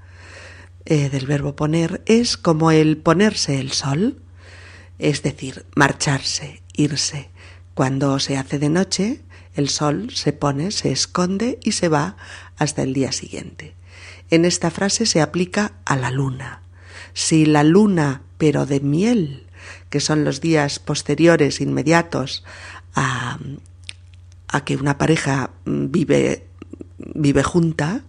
eh, 0.85 1.09
del 1.11 1.25
verbo 1.25 1.55
poner, 1.55 2.03
es 2.07 2.37
como 2.37 2.73
el 2.73 2.97
ponerse 2.97 3.61
el 3.61 3.71
sol, 3.71 4.21
es 4.99 5.23
decir, 5.23 5.65
marcharse, 5.77 6.65
irse. 6.73 7.31
Cuando 7.75 8.19
se 8.19 8.37
hace 8.37 8.59
de 8.59 8.69
noche, 8.69 9.23
el 9.55 9.69
sol 9.69 10.11
se 10.11 10.33
pone, 10.33 10.73
se 10.73 10.91
esconde 10.91 11.61
y 11.63 11.71
se 11.71 11.89
va 11.89 12.17
hasta 12.57 12.83
el 12.83 12.95
día 12.95 13.13
siguiente. 13.13 13.77
En 14.31 14.45
esta 14.45 14.73
frase 14.73 15.07
se 15.07 15.21
aplica 15.23 15.75
a 15.85 15.95
la 15.95 16.11
luna. 16.11 16.63
Si 17.15 17.47
la 17.47 17.63
luna, 17.63 18.23
pero 18.39 18.67
de 18.67 18.81
miel, 18.81 19.47
que 19.89 20.01
son 20.01 20.25
los 20.25 20.41
días 20.41 20.81
posteriores, 20.81 21.61
inmediatos 21.61 22.43
a, 22.97 23.39
a 24.49 24.65
que 24.65 24.75
una 24.75 24.99
pareja 24.99 25.53
vive, 25.65 26.49
vive 26.99 27.43
junta, 27.43 28.03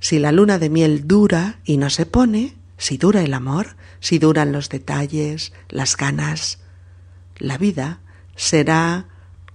si 0.00 0.18
la 0.18 0.32
luna 0.32 0.58
de 0.58 0.70
miel 0.70 1.06
dura 1.06 1.60
y 1.64 1.76
no 1.76 1.90
se 1.90 2.06
pone, 2.06 2.56
si 2.76 2.96
dura 2.96 3.22
el 3.22 3.34
amor, 3.34 3.76
si 4.00 4.18
duran 4.18 4.50
los 4.52 4.68
detalles, 4.68 5.52
las 5.68 5.96
ganas, 5.96 6.58
la 7.38 7.58
vida 7.58 8.00
será 8.34 9.06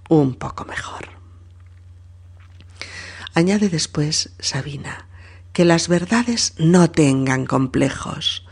un 0.08 0.34
poco 0.34 0.64
mejor. 0.64 1.08
Añade 3.34 3.68
después 3.68 4.30
Sabina, 4.38 5.06
que 5.52 5.64
las 5.64 5.88
verdades 5.88 6.54
no 6.58 6.90
tengan 6.90 7.46
complejos. 7.46 8.46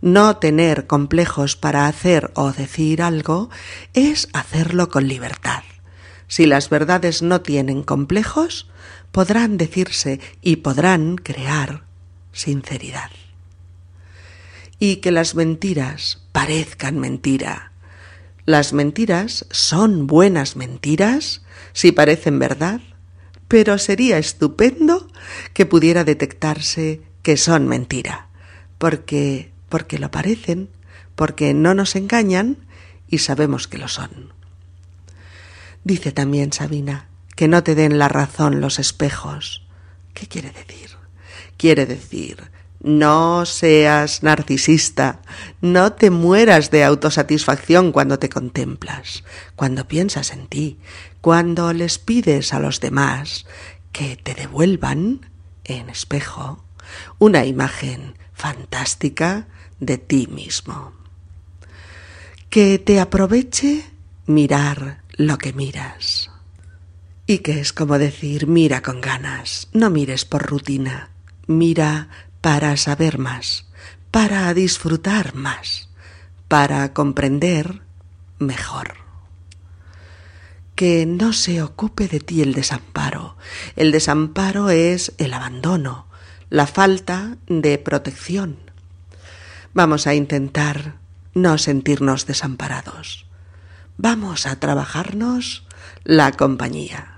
No 0.00 0.38
tener 0.38 0.86
complejos 0.86 1.54
para 1.54 1.86
hacer 1.86 2.32
o 2.34 2.52
decir 2.52 3.02
algo 3.02 3.50
es 3.94 4.28
hacerlo 4.32 4.88
con 4.88 5.06
libertad. 5.06 5.62
Si 6.26 6.46
las 6.46 6.70
verdades 6.70 7.22
no 7.22 7.42
tienen 7.42 7.82
complejos, 7.82 8.68
podrán 9.12 9.58
decirse 9.58 10.20
y 10.40 10.56
podrán 10.56 11.16
crear 11.16 11.84
sinceridad. 12.32 13.10
Y 14.78 14.96
que 14.96 15.12
las 15.12 15.34
mentiras 15.34 16.24
parezcan 16.32 16.98
mentira. 16.98 17.72
Las 18.44 18.72
mentiras 18.72 19.46
son 19.50 20.08
buenas 20.08 20.56
mentiras 20.56 21.42
si 21.72 21.92
parecen 21.92 22.40
verdad, 22.40 22.80
pero 23.46 23.78
sería 23.78 24.18
estupendo 24.18 25.06
que 25.52 25.66
pudiera 25.66 26.02
detectarse 26.02 27.02
que 27.22 27.36
son 27.36 27.68
mentira, 27.68 28.28
porque 28.78 29.52
porque 29.72 29.98
lo 29.98 30.10
parecen, 30.10 30.68
porque 31.14 31.54
no 31.54 31.72
nos 31.72 31.96
engañan 31.96 32.58
y 33.08 33.18
sabemos 33.18 33.68
que 33.68 33.78
lo 33.78 33.88
son. 33.88 34.34
Dice 35.82 36.12
también 36.12 36.52
Sabina 36.52 37.08
que 37.34 37.48
no 37.48 37.62
te 37.62 37.74
den 37.74 37.98
la 37.98 38.08
razón 38.08 38.60
los 38.60 38.78
espejos. 38.78 39.66
¿Qué 40.14 40.26
quiere 40.26 40.50
decir? 40.50 40.90
Quiere 41.56 41.86
decir, 41.86 42.50
no 42.82 43.46
seas 43.46 44.22
narcisista, 44.22 45.20
no 45.60 45.92
te 45.92 46.10
mueras 46.10 46.70
de 46.70 46.84
autosatisfacción 46.84 47.92
cuando 47.92 48.18
te 48.18 48.28
contemplas, 48.28 49.22
cuando 49.54 49.86
piensas 49.86 50.32
en 50.32 50.46
ti, 50.48 50.78
cuando 51.20 51.72
les 51.72 51.98
pides 51.98 52.52
a 52.52 52.58
los 52.58 52.80
demás 52.80 53.46
que 53.92 54.16
te 54.16 54.34
devuelvan 54.34 55.30
en 55.64 55.90
espejo 55.90 56.64
una 57.18 57.44
imagen 57.44 58.14
fantástica 58.32 59.46
de 59.78 59.98
ti 59.98 60.26
mismo. 60.26 60.92
Que 62.50 62.78
te 62.78 63.00
aproveche 63.00 63.84
mirar 64.26 65.02
lo 65.16 65.38
que 65.38 65.52
miras. 65.52 66.21
Y 67.32 67.38
que 67.38 67.60
es 67.60 67.72
como 67.72 67.98
decir, 67.98 68.46
mira 68.46 68.82
con 68.82 69.00
ganas, 69.00 69.68
no 69.72 69.88
mires 69.88 70.26
por 70.26 70.42
rutina, 70.42 71.08
mira 71.46 72.08
para 72.42 72.76
saber 72.76 73.16
más, 73.16 73.64
para 74.10 74.52
disfrutar 74.52 75.34
más, 75.34 75.88
para 76.46 76.92
comprender 76.92 77.80
mejor. 78.38 78.96
Que 80.74 81.06
no 81.06 81.32
se 81.32 81.62
ocupe 81.62 82.06
de 82.06 82.20
ti 82.20 82.42
el 82.42 82.52
desamparo. 82.52 83.38
El 83.76 83.92
desamparo 83.92 84.68
es 84.68 85.14
el 85.16 85.32
abandono, 85.32 86.08
la 86.50 86.66
falta 86.66 87.38
de 87.46 87.78
protección. 87.78 88.58
Vamos 89.72 90.06
a 90.06 90.14
intentar 90.14 90.96
no 91.32 91.56
sentirnos 91.56 92.26
desamparados. 92.26 93.24
Vamos 93.96 94.44
a 94.44 94.60
trabajarnos 94.60 95.66
la 96.04 96.32
compañía. 96.32 97.11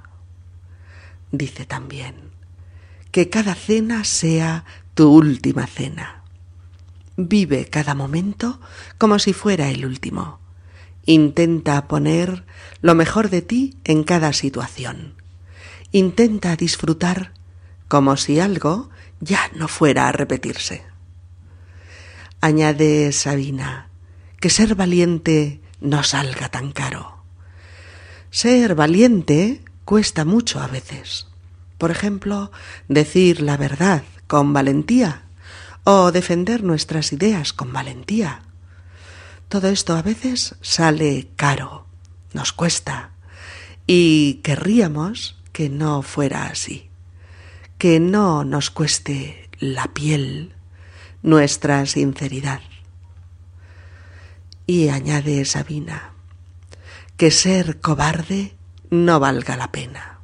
Dice 1.37 1.67
también 1.67 2.31
que 3.11 3.29
cada 3.29 3.57
cena 3.57 4.05
sea 4.05 4.65
tu 4.95 5.13
última 5.13 5.67
cena. 5.67 6.23
Vive 7.17 7.67
cada 7.67 7.97
momento 7.97 8.61
como 8.99 9.19
si 9.19 9.33
fuera 9.33 9.69
el 9.69 9.85
último. 9.85 10.39
Intenta 11.07 11.89
poner 11.89 12.45
lo 12.83 12.95
mejor 12.95 13.31
de 13.31 13.43
ti 13.43 13.77
en 13.83 14.05
cada 14.05 14.33
situación. 14.33 15.15
Intenta 15.91 16.55
disfrutar 16.55 17.33
como 17.89 18.17
si 18.17 18.39
algo 18.39 18.91
ya 19.19 19.51
no 19.57 19.67
fuera 19.67 20.07
a 20.07 20.13
repetirse. 20.13 20.85
Añade 22.41 23.11
Sabina, 23.11 23.89
que 24.39 24.51
ser 24.51 24.77
valiente 24.77 25.61
no 25.81 26.05
salga 26.05 26.49
tan 26.49 26.71
caro. 26.71 27.25
Ser 28.31 28.77
valiente 28.77 29.65
cuesta 29.85 30.25
mucho 30.25 30.61
a 30.61 30.67
veces. 30.67 31.27
Por 31.79 31.91
ejemplo, 31.91 32.51
decir 32.89 33.43
la 33.43 33.57
verdad 33.57 34.03
con 34.27 34.53
valentía 34.53 35.23
o 35.85 36.13
defender 36.13 36.63
nuestras 36.63 37.13
ideas 37.13 37.53
con 37.53 37.73
valentía. 37.73 38.43
Todo 39.49 39.69
esto 39.69 39.95
a 39.97 40.03
veces 40.03 40.57
sale 40.63 41.29
caro, 41.37 41.87
nos 42.33 42.53
cuesta, 42.53 43.11
y 43.87 44.41
querríamos 44.43 45.37
que 45.53 45.69
no 45.69 46.03
fuera 46.03 46.47
así, 46.47 46.89
que 47.79 48.01
no 48.01 48.45
nos 48.45 48.71
cueste 48.71 49.51
la 49.61 49.89
piel 49.89 50.55
nuestra 51.23 51.85
sinceridad. 51.87 52.61
Y 54.67 54.89
añade 54.89 55.45
Sabina, 55.45 56.15
que 57.17 57.31
ser 57.31 57.81
cobarde 57.81 58.55
no 58.95 59.19
valga 59.19 59.57
la 59.57 59.73
pena. 59.73 60.21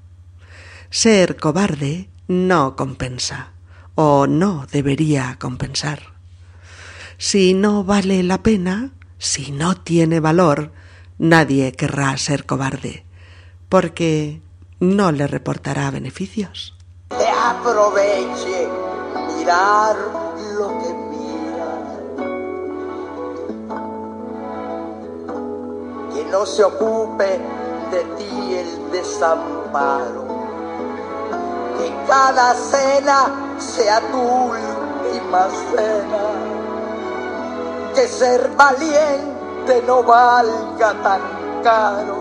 Ser 0.91 1.37
cobarde 1.37 2.09
no 2.29 2.77
compensa 2.77 3.53
o 3.97 4.27
no 4.27 4.67
debería 4.71 5.37
compensar. 5.41 6.15
Si 7.19 7.53
no 7.53 7.85
vale 7.85 8.23
la 8.23 8.43
pena, 8.43 8.93
si 9.19 9.51
no 9.51 9.75
tiene 9.77 10.21
valor, 10.21 10.73
nadie 11.19 11.73
querrá 11.73 12.17
ser 12.17 12.47
cobarde, 12.47 13.05
porque 13.69 14.41
no 14.79 15.13
le 15.13 15.27
reportará 15.27 15.91
beneficios. 15.91 16.77
No 26.31 26.47
se 26.47 26.63
ocupe 26.63 27.41
de 27.91 28.05
ti 28.17 28.55
el 28.55 28.91
desamparo. 28.93 30.25
Que 31.79 31.93
cada 32.07 32.55
cena 32.55 33.57
sea 33.59 34.01
tu 34.13 34.21
última 34.21 35.49
cena. 35.73 36.25
Que 37.95 38.07
ser 38.07 38.51
valiente 38.57 39.83
no 39.87 40.03
valga 40.03 40.95
tan 41.03 41.21
caro. 41.63 42.17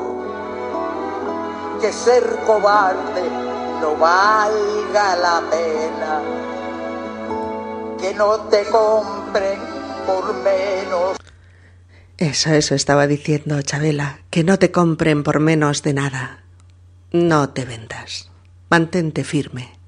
Que 1.81 1.93
ser 1.93 2.23
cobarde 2.45 3.29
no 3.81 3.95
valga 3.95 5.15
la 5.15 5.41
pena. 5.49 6.21
Que 7.99 8.13
no 8.13 8.37
te 8.49 8.65
compren 8.65 9.59
por 10.05 10.33
menos. 10.35 11.28
Eso, 12.19 12.51
eso 12.51 12.75
estaba 12.75 13.07
diciendo 13.07 13.61
Chabela, 13.61 14.19
que 14.29 14.43
no 14.43 14.59
te 14.59 14.71
compren 14.71 15.23
por 15.23 15.39
menos 15.39 15.83
de 15.83 15.93
nada. 15.93 16.43
No 17.13 17.47
te 17.51 17.63
vendas. 17.63 18.29
Mantente 18.69 19.23
firme. 19.23 19.79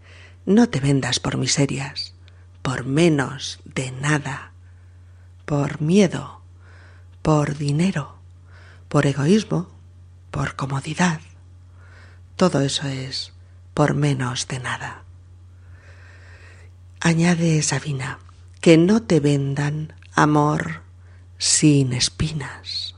No 0.45 0.69
te 0.69 0.79
vendas 0.79 1.19
por 1.19 1.35
miserias, 1.35 2.13
por 2.61 2.85
menos 2.85 3.59
de 3.65 3.91
nada, 3.91 4.53
por 5.43 5.81
miedo, 5.81 6.39
por 7.21 7.57
dinero, 7.57 8.15
por 8.87 9.07
egoísmo, 9.07 9.67
por 10.31 10.55
comodidad. 10.55 11.19
Todo 12.37 12.61
eso 12.61 12.87
es 12.87 13.33
por 13.73 13.93
menos 13.93 14.47
de 14.47 14.59
nada. 14.59 15.03
Añade 17.01 17.61
Sabina, 17.61 18.19
que 18.61 18.77
no 18.77 19.01
te 19.01 19.19
vendan 19.19 19.93
amor 20.15 20.80
sin 21.41 21.91
espinas. 21.93 22.93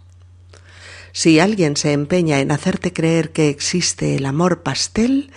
Si 1.14 1.40
alguien 1.40 1.78
se 1.78 1.94
empeña 1.94 2.42
en 2.42 2.52
hacerte 2.52 2.92
creer 2.92 3.32
que 3.32 3.48
existe 3.48 4.18
el 4.18 4.26
amor 4.26 4.64
pastel, 4.64 5.32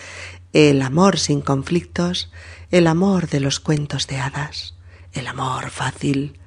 el 0.52 0.82
amor 0.82 1.16
sin 1.20 1.40
conflictos, 1.40 2.32
el 2.72 2.88
amor 2.88 3.28
de 3.28 3.38
los 3.38 3.60
cuentos 3.60 4.08
de 4.08 4.18
hadas, 4.18 4.74
el 5.12 5.28
amor 5.28 5.70
fácil. 5.70 6.40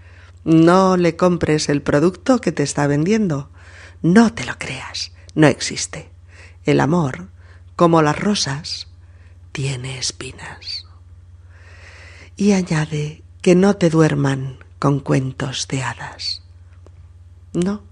No 0.43 0.97
le 0.97 1.15
compres 1.15 1.69
el 1.69 1.81
producto 1.81 2.41
que 2.41 2.51
te 2.51 2.63
está 2.63 2.87
vendiendo. 2.87 3.49
No 4.01 4.33
te 4.33 4.43
lo 4.43 4.57
creas. 4.57 5.13
No 5.35 5.47
existe. 5.47 6.09
El 6.65 6.81
amor, 6.81 7.29
como 7.77 8.01
las 8.01 8.19
rosas, 8.19 8.89
tiene 9.53 9.97
espinas. 9.97 10.85
Y 12.35 12.51
añade 12.51 13.23
que 13.41 13.55
no 13.55 13.77
te 13.77 13.89
duerman 13.89 14.57
con 14.77 14.99
cuentos 14.99 15.69
de 15.69 15.83
hadas. 15.83 16.38
No, 17.53 17.83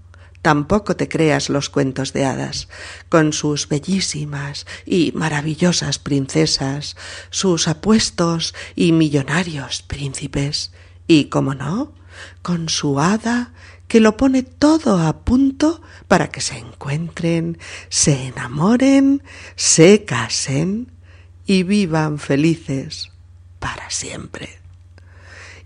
Tampoco 0.42 0.94
te 0.96 1.08
creas 1.08 1.48
los 1.48 1.68
cuentos 1.68 2.12
de 2.12 2.24
hadas, 2.24 2.68
con 3.08 3.32
sus 3.32 3.68
bellísimas 3.68 4.66
y 4.86 5.12
maravillosas 5.14 5.98
princesas, 5.98 6.96
sus 7.30 7.66
apuestos 7.66 8.54
y 8.76 8.92
millonarios 8.92 9.82
príncipes, 9.82 10.72
y, 11.08 11.24
como 11.24 11.54
no, 11.54 11.92
con 12.42 12.68
su 12.68 13.00
hada 13.00 13.52
que 13.88 14.00
lo 14.00 14.16
pone 14.16 14.42
todo 14.42 15.00
a 15.00 15.24
punto 15.24 15.82
para 16.06 16.28
que 16.28 16.40
se 16.40 16.58
encuentren, 16.58 17.58
se 17.88 18.28
enamoren, 18.28 19.22
se 19.56 20.04
casen 20.04 20.92
y 21.46 21.62
vivan 21.62 22.18
felices 22.18 23.10
para 23.58 23.90
siempre. 23.90 24.60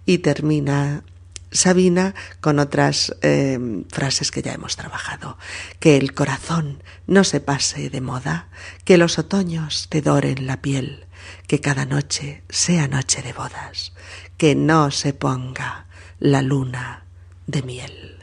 Y 0.07 0.19
termina 0.19 1.05
Sabina 1.53 2.15
con 2.41 2.59
otras 2.59 3.15
eh, 3.23 3.85
frases 3.91 4.31
que 4.31 4.43
ya 4.43 4.53
hemos 4.53 4.77
trabajado. 4.77 5.39
Que 5.79 5.97
el 5.97 6.15
corazón 6.15 6.83
no 7.07 7.25
se 7.25 7.41
pase 7.41 7.91
de 7.91 8.01
moda, 8.01 8.49
que 8.85 8.99
los 8.99 9.19
otoños 9.19 9.89
te 9.89 10.03
doren 10.03 10.47
la 10.47 10.63
piel, 10.63 11.07
que 11.47 11.61
cada 11.61 11.85
noche 11.85 12.43
sea 12.49 12.89
noche 12.89 13.23
de 13.23 13.33
bodas, 13.33 13.93
que 14.37 14.55
no 14.55 14.91
se 14.91 15.13
ponga 15.13 15.87
la 16.19 16.43
luna 16.43 17.05
de 17.47 17.63
miel. 17.63 18.19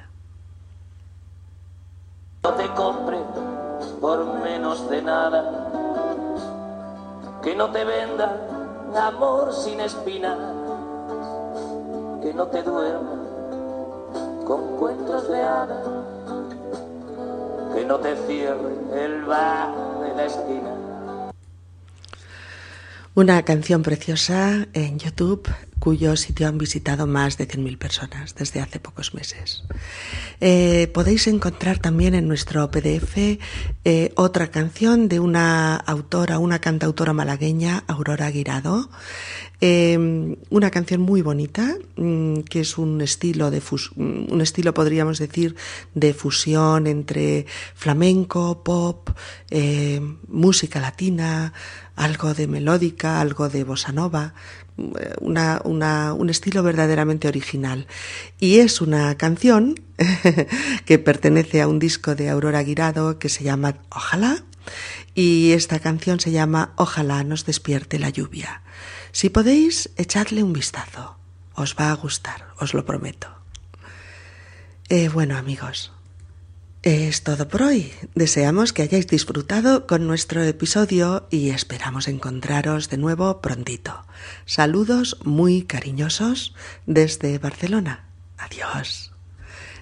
No 2.43 2.53
te 2.53 2.67
compre 2.69 3.17
por 4.01 4.41
menos 4.41 4.89
de 4.89 5.01
nada, 5.01 5.69
que 7.43 7.55
no 7.55 7.69
te 7.71 7.83
venda 7.83 8.49
amor 8.95 9.53
sin 9.53 9.79
espina, 9.81 10.35
que 12.21 12.33
no 12.33 12.47
te 12.47 12.63
duerma 12.63 13.18
con 14.49 14.77
cuentos 14.77 15.29
de 15.29 15.43
hadas, 15.43 15.85
que 17.75 17.85
no 17.85 17.99
te 17.99 18.15
cierre 18.25 19.05
el 19.05 19.23
bar 19.25 19.71
de 20.01 20.15
la 20.15 20.25
esquina. 20.25 21.31
Una 23.13 23.43
canción 23.43 23.83
preciosa 23.83 24.67
en 24.73 24.97
YouTube 24.97 25.47
cuyo 25.79 26.15
sitio 26.15 26.47
han 26.47 26.57
visitado 26.57 27.07
más 27.07 27.37
de 27.37 27.47
100.000 27.47 27.77
personas 27.77 28.35
desde 28.35 28.59
hace 28.59 28.79
pocos 28.79 29.13
meses. 29.13 29.63
Eh, 30.41 30.89
podéis 30.93 31.27
encontrar 31.27 31.79
también 31.79 32.15
en 32.15 32.27
nuestro 32.27 32.69
PDF 32.69 33.39
eh, 33.85 34.11
otra 34.15 34.47
canción 34.51 35.07
de 35.07 35.19
una 35.19 35.75
autora, 35.75 36.39
una 36.39 36.59
cantautora 36.59 37.13
malagueña, 37.13 37.83
Aurora 37.87 38.29
Guirado, 38.29 38.89
eh, 39.61 40.37
una 40.49 40.71
canción 40.71 41.01
muy 41.01 41.21
bonita, 41.21 41.75
mm, 41.95 42.41
que 42.41 42.61
es 42.61 42.77
un 42.77 43.01
estilo 43.01 43.51
de 43.51 43.59
mm, 43.59 44.31
un 44.31 44.41
estilo 44.41 44.73
podríamos 44.73 45.19
decir 45.19 45.55
de 45.95 46.13
fusión 46.13 46.87
entre 46.87 47.45
flamenco, 47.75 48.63
pop, 48.63 49.09
música 50.27 50.79
latina, 50.79 51.53
algo 51.99 52.33
de 52.33 52.47
melódica, 52.47 53.19
algo 53.19 53.49
de 53.49 53.65
bossa 53.65 53.91
nova, 53.91 54.33
una, 55.19 55.61
un 55.63 56.29
estilo 56.29 56.63
verdaderamente 56.63 57.27
original. 57.27 57.87
Y 58.39 58.59
es 58.59 58.79
una 58.79 59.15
canción 59.17 59.75
que 60.85 60.97
pertenece 60.97 61.61
a 61.61 61.67
un 61.67 61.77
disco 61.77 62.15
de 62.15 62.29
Aurora 62.29 62.63
Guirado 62.63 63.19
que 63.19 63.27
se 63.27 63.43
llama 63.43 63.75
Ojalá. 63.89 64.43
Y 65.13 65.51
esta 65.51 65.79
canción 65.79 66.21
se 66.21 66.31
llama 66.31 66.71
Ojalá 66.77 67.25
nos 67.25 67.45
despierte 67.45 67.99
la 67.99 68.09
lluvia. 68.09 68.61
Si 69.11 69.29
podéis, 69.29 69.89
echadle 69.97 70.41
un 70.41 70.53
vistazo. 70.53 71.17
Os 71.53 71.75
va 71.75 71.91
a 71.91 71.95
gustar, 71.95 72.47
os 72.59 72.73
lo 72.73 72.85
prometo. 72.85 73.27
Eh, 74.87 75.09
bueno 75.09 75.37
amigos, 75.37 75.91
es 76.83 77.23
todo 77.23 77.47
por 77.47 77.63
hoy. 77.63 77.91
Deseamos 78.15 78.73
que 78.73 78.83
hayáis 78.83 79.07
disfrutado 79.07 79.85
con 79.85 80.07
nuestro 80.07 80.43
episodio 80.43 81.27
y 81.29 81.49
esperamos 81.49 82.07
encontraros 82.07 82.89
de 82.89 82.97
nuevo 82.97 83.41
prontito. 83.41 84.03
Saludos 84.45 85.17
muy 85.23 85.63
cariñosos 85.63 86.53
desde 86.85 87.37
Barcelona. 87.37 88.05
Adiós. 88.37 89.11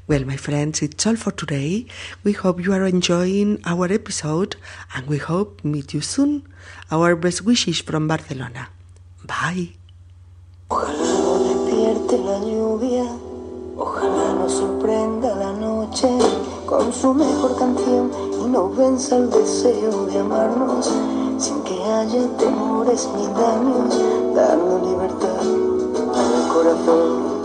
Well, 0.07 0.25
my 0.25 0.37
friends, 0.37 0.81
it's 0.81 1.05
all 1.05 1.17
for 1.17 1.33
today. 1.33 1.85
We 2.23 2.33
hope 2.33 2.63
you 2.63 2.73
are 2.73 2.87
enjoying 2.87 3.59
our 3.65 3.91
episode 3.91 4.55
and 4.95 5.07
we 5.07 5.19
hope 5.19 5.67
meet 5.67 5.93
you 5.93 6.01
soon. 6.01 6.47
Our 6.89 7.15
best 7.15 7.41
wishes 7.41 7.83
from 7.83 8.07
Barcelona. 8.07 8.71
Bye. 9.23 9.75
Ojalá 13.79 14.37
con 16.67 16.91
su 16.91 17.13
mejor 17.13 17.55
canción 17.55 18.11
y 18.41 18.49
nos 18.49 18.75
venza 18.75 19.15
el 19.15 19.29
deseo 19.29 20.05
de 20.05 20.19
amarnos 20.19 20.91
sin 21.37 21.61
que 21.63 21.81
haya 21.81 22.27
temores 22.37 23.07
ni 23.15 23.25
daños, 23.27 23.97
dando 24.35 24.79
libertad 24.85 25.39
al 26.13 26.53
corazón. 26.53 27.36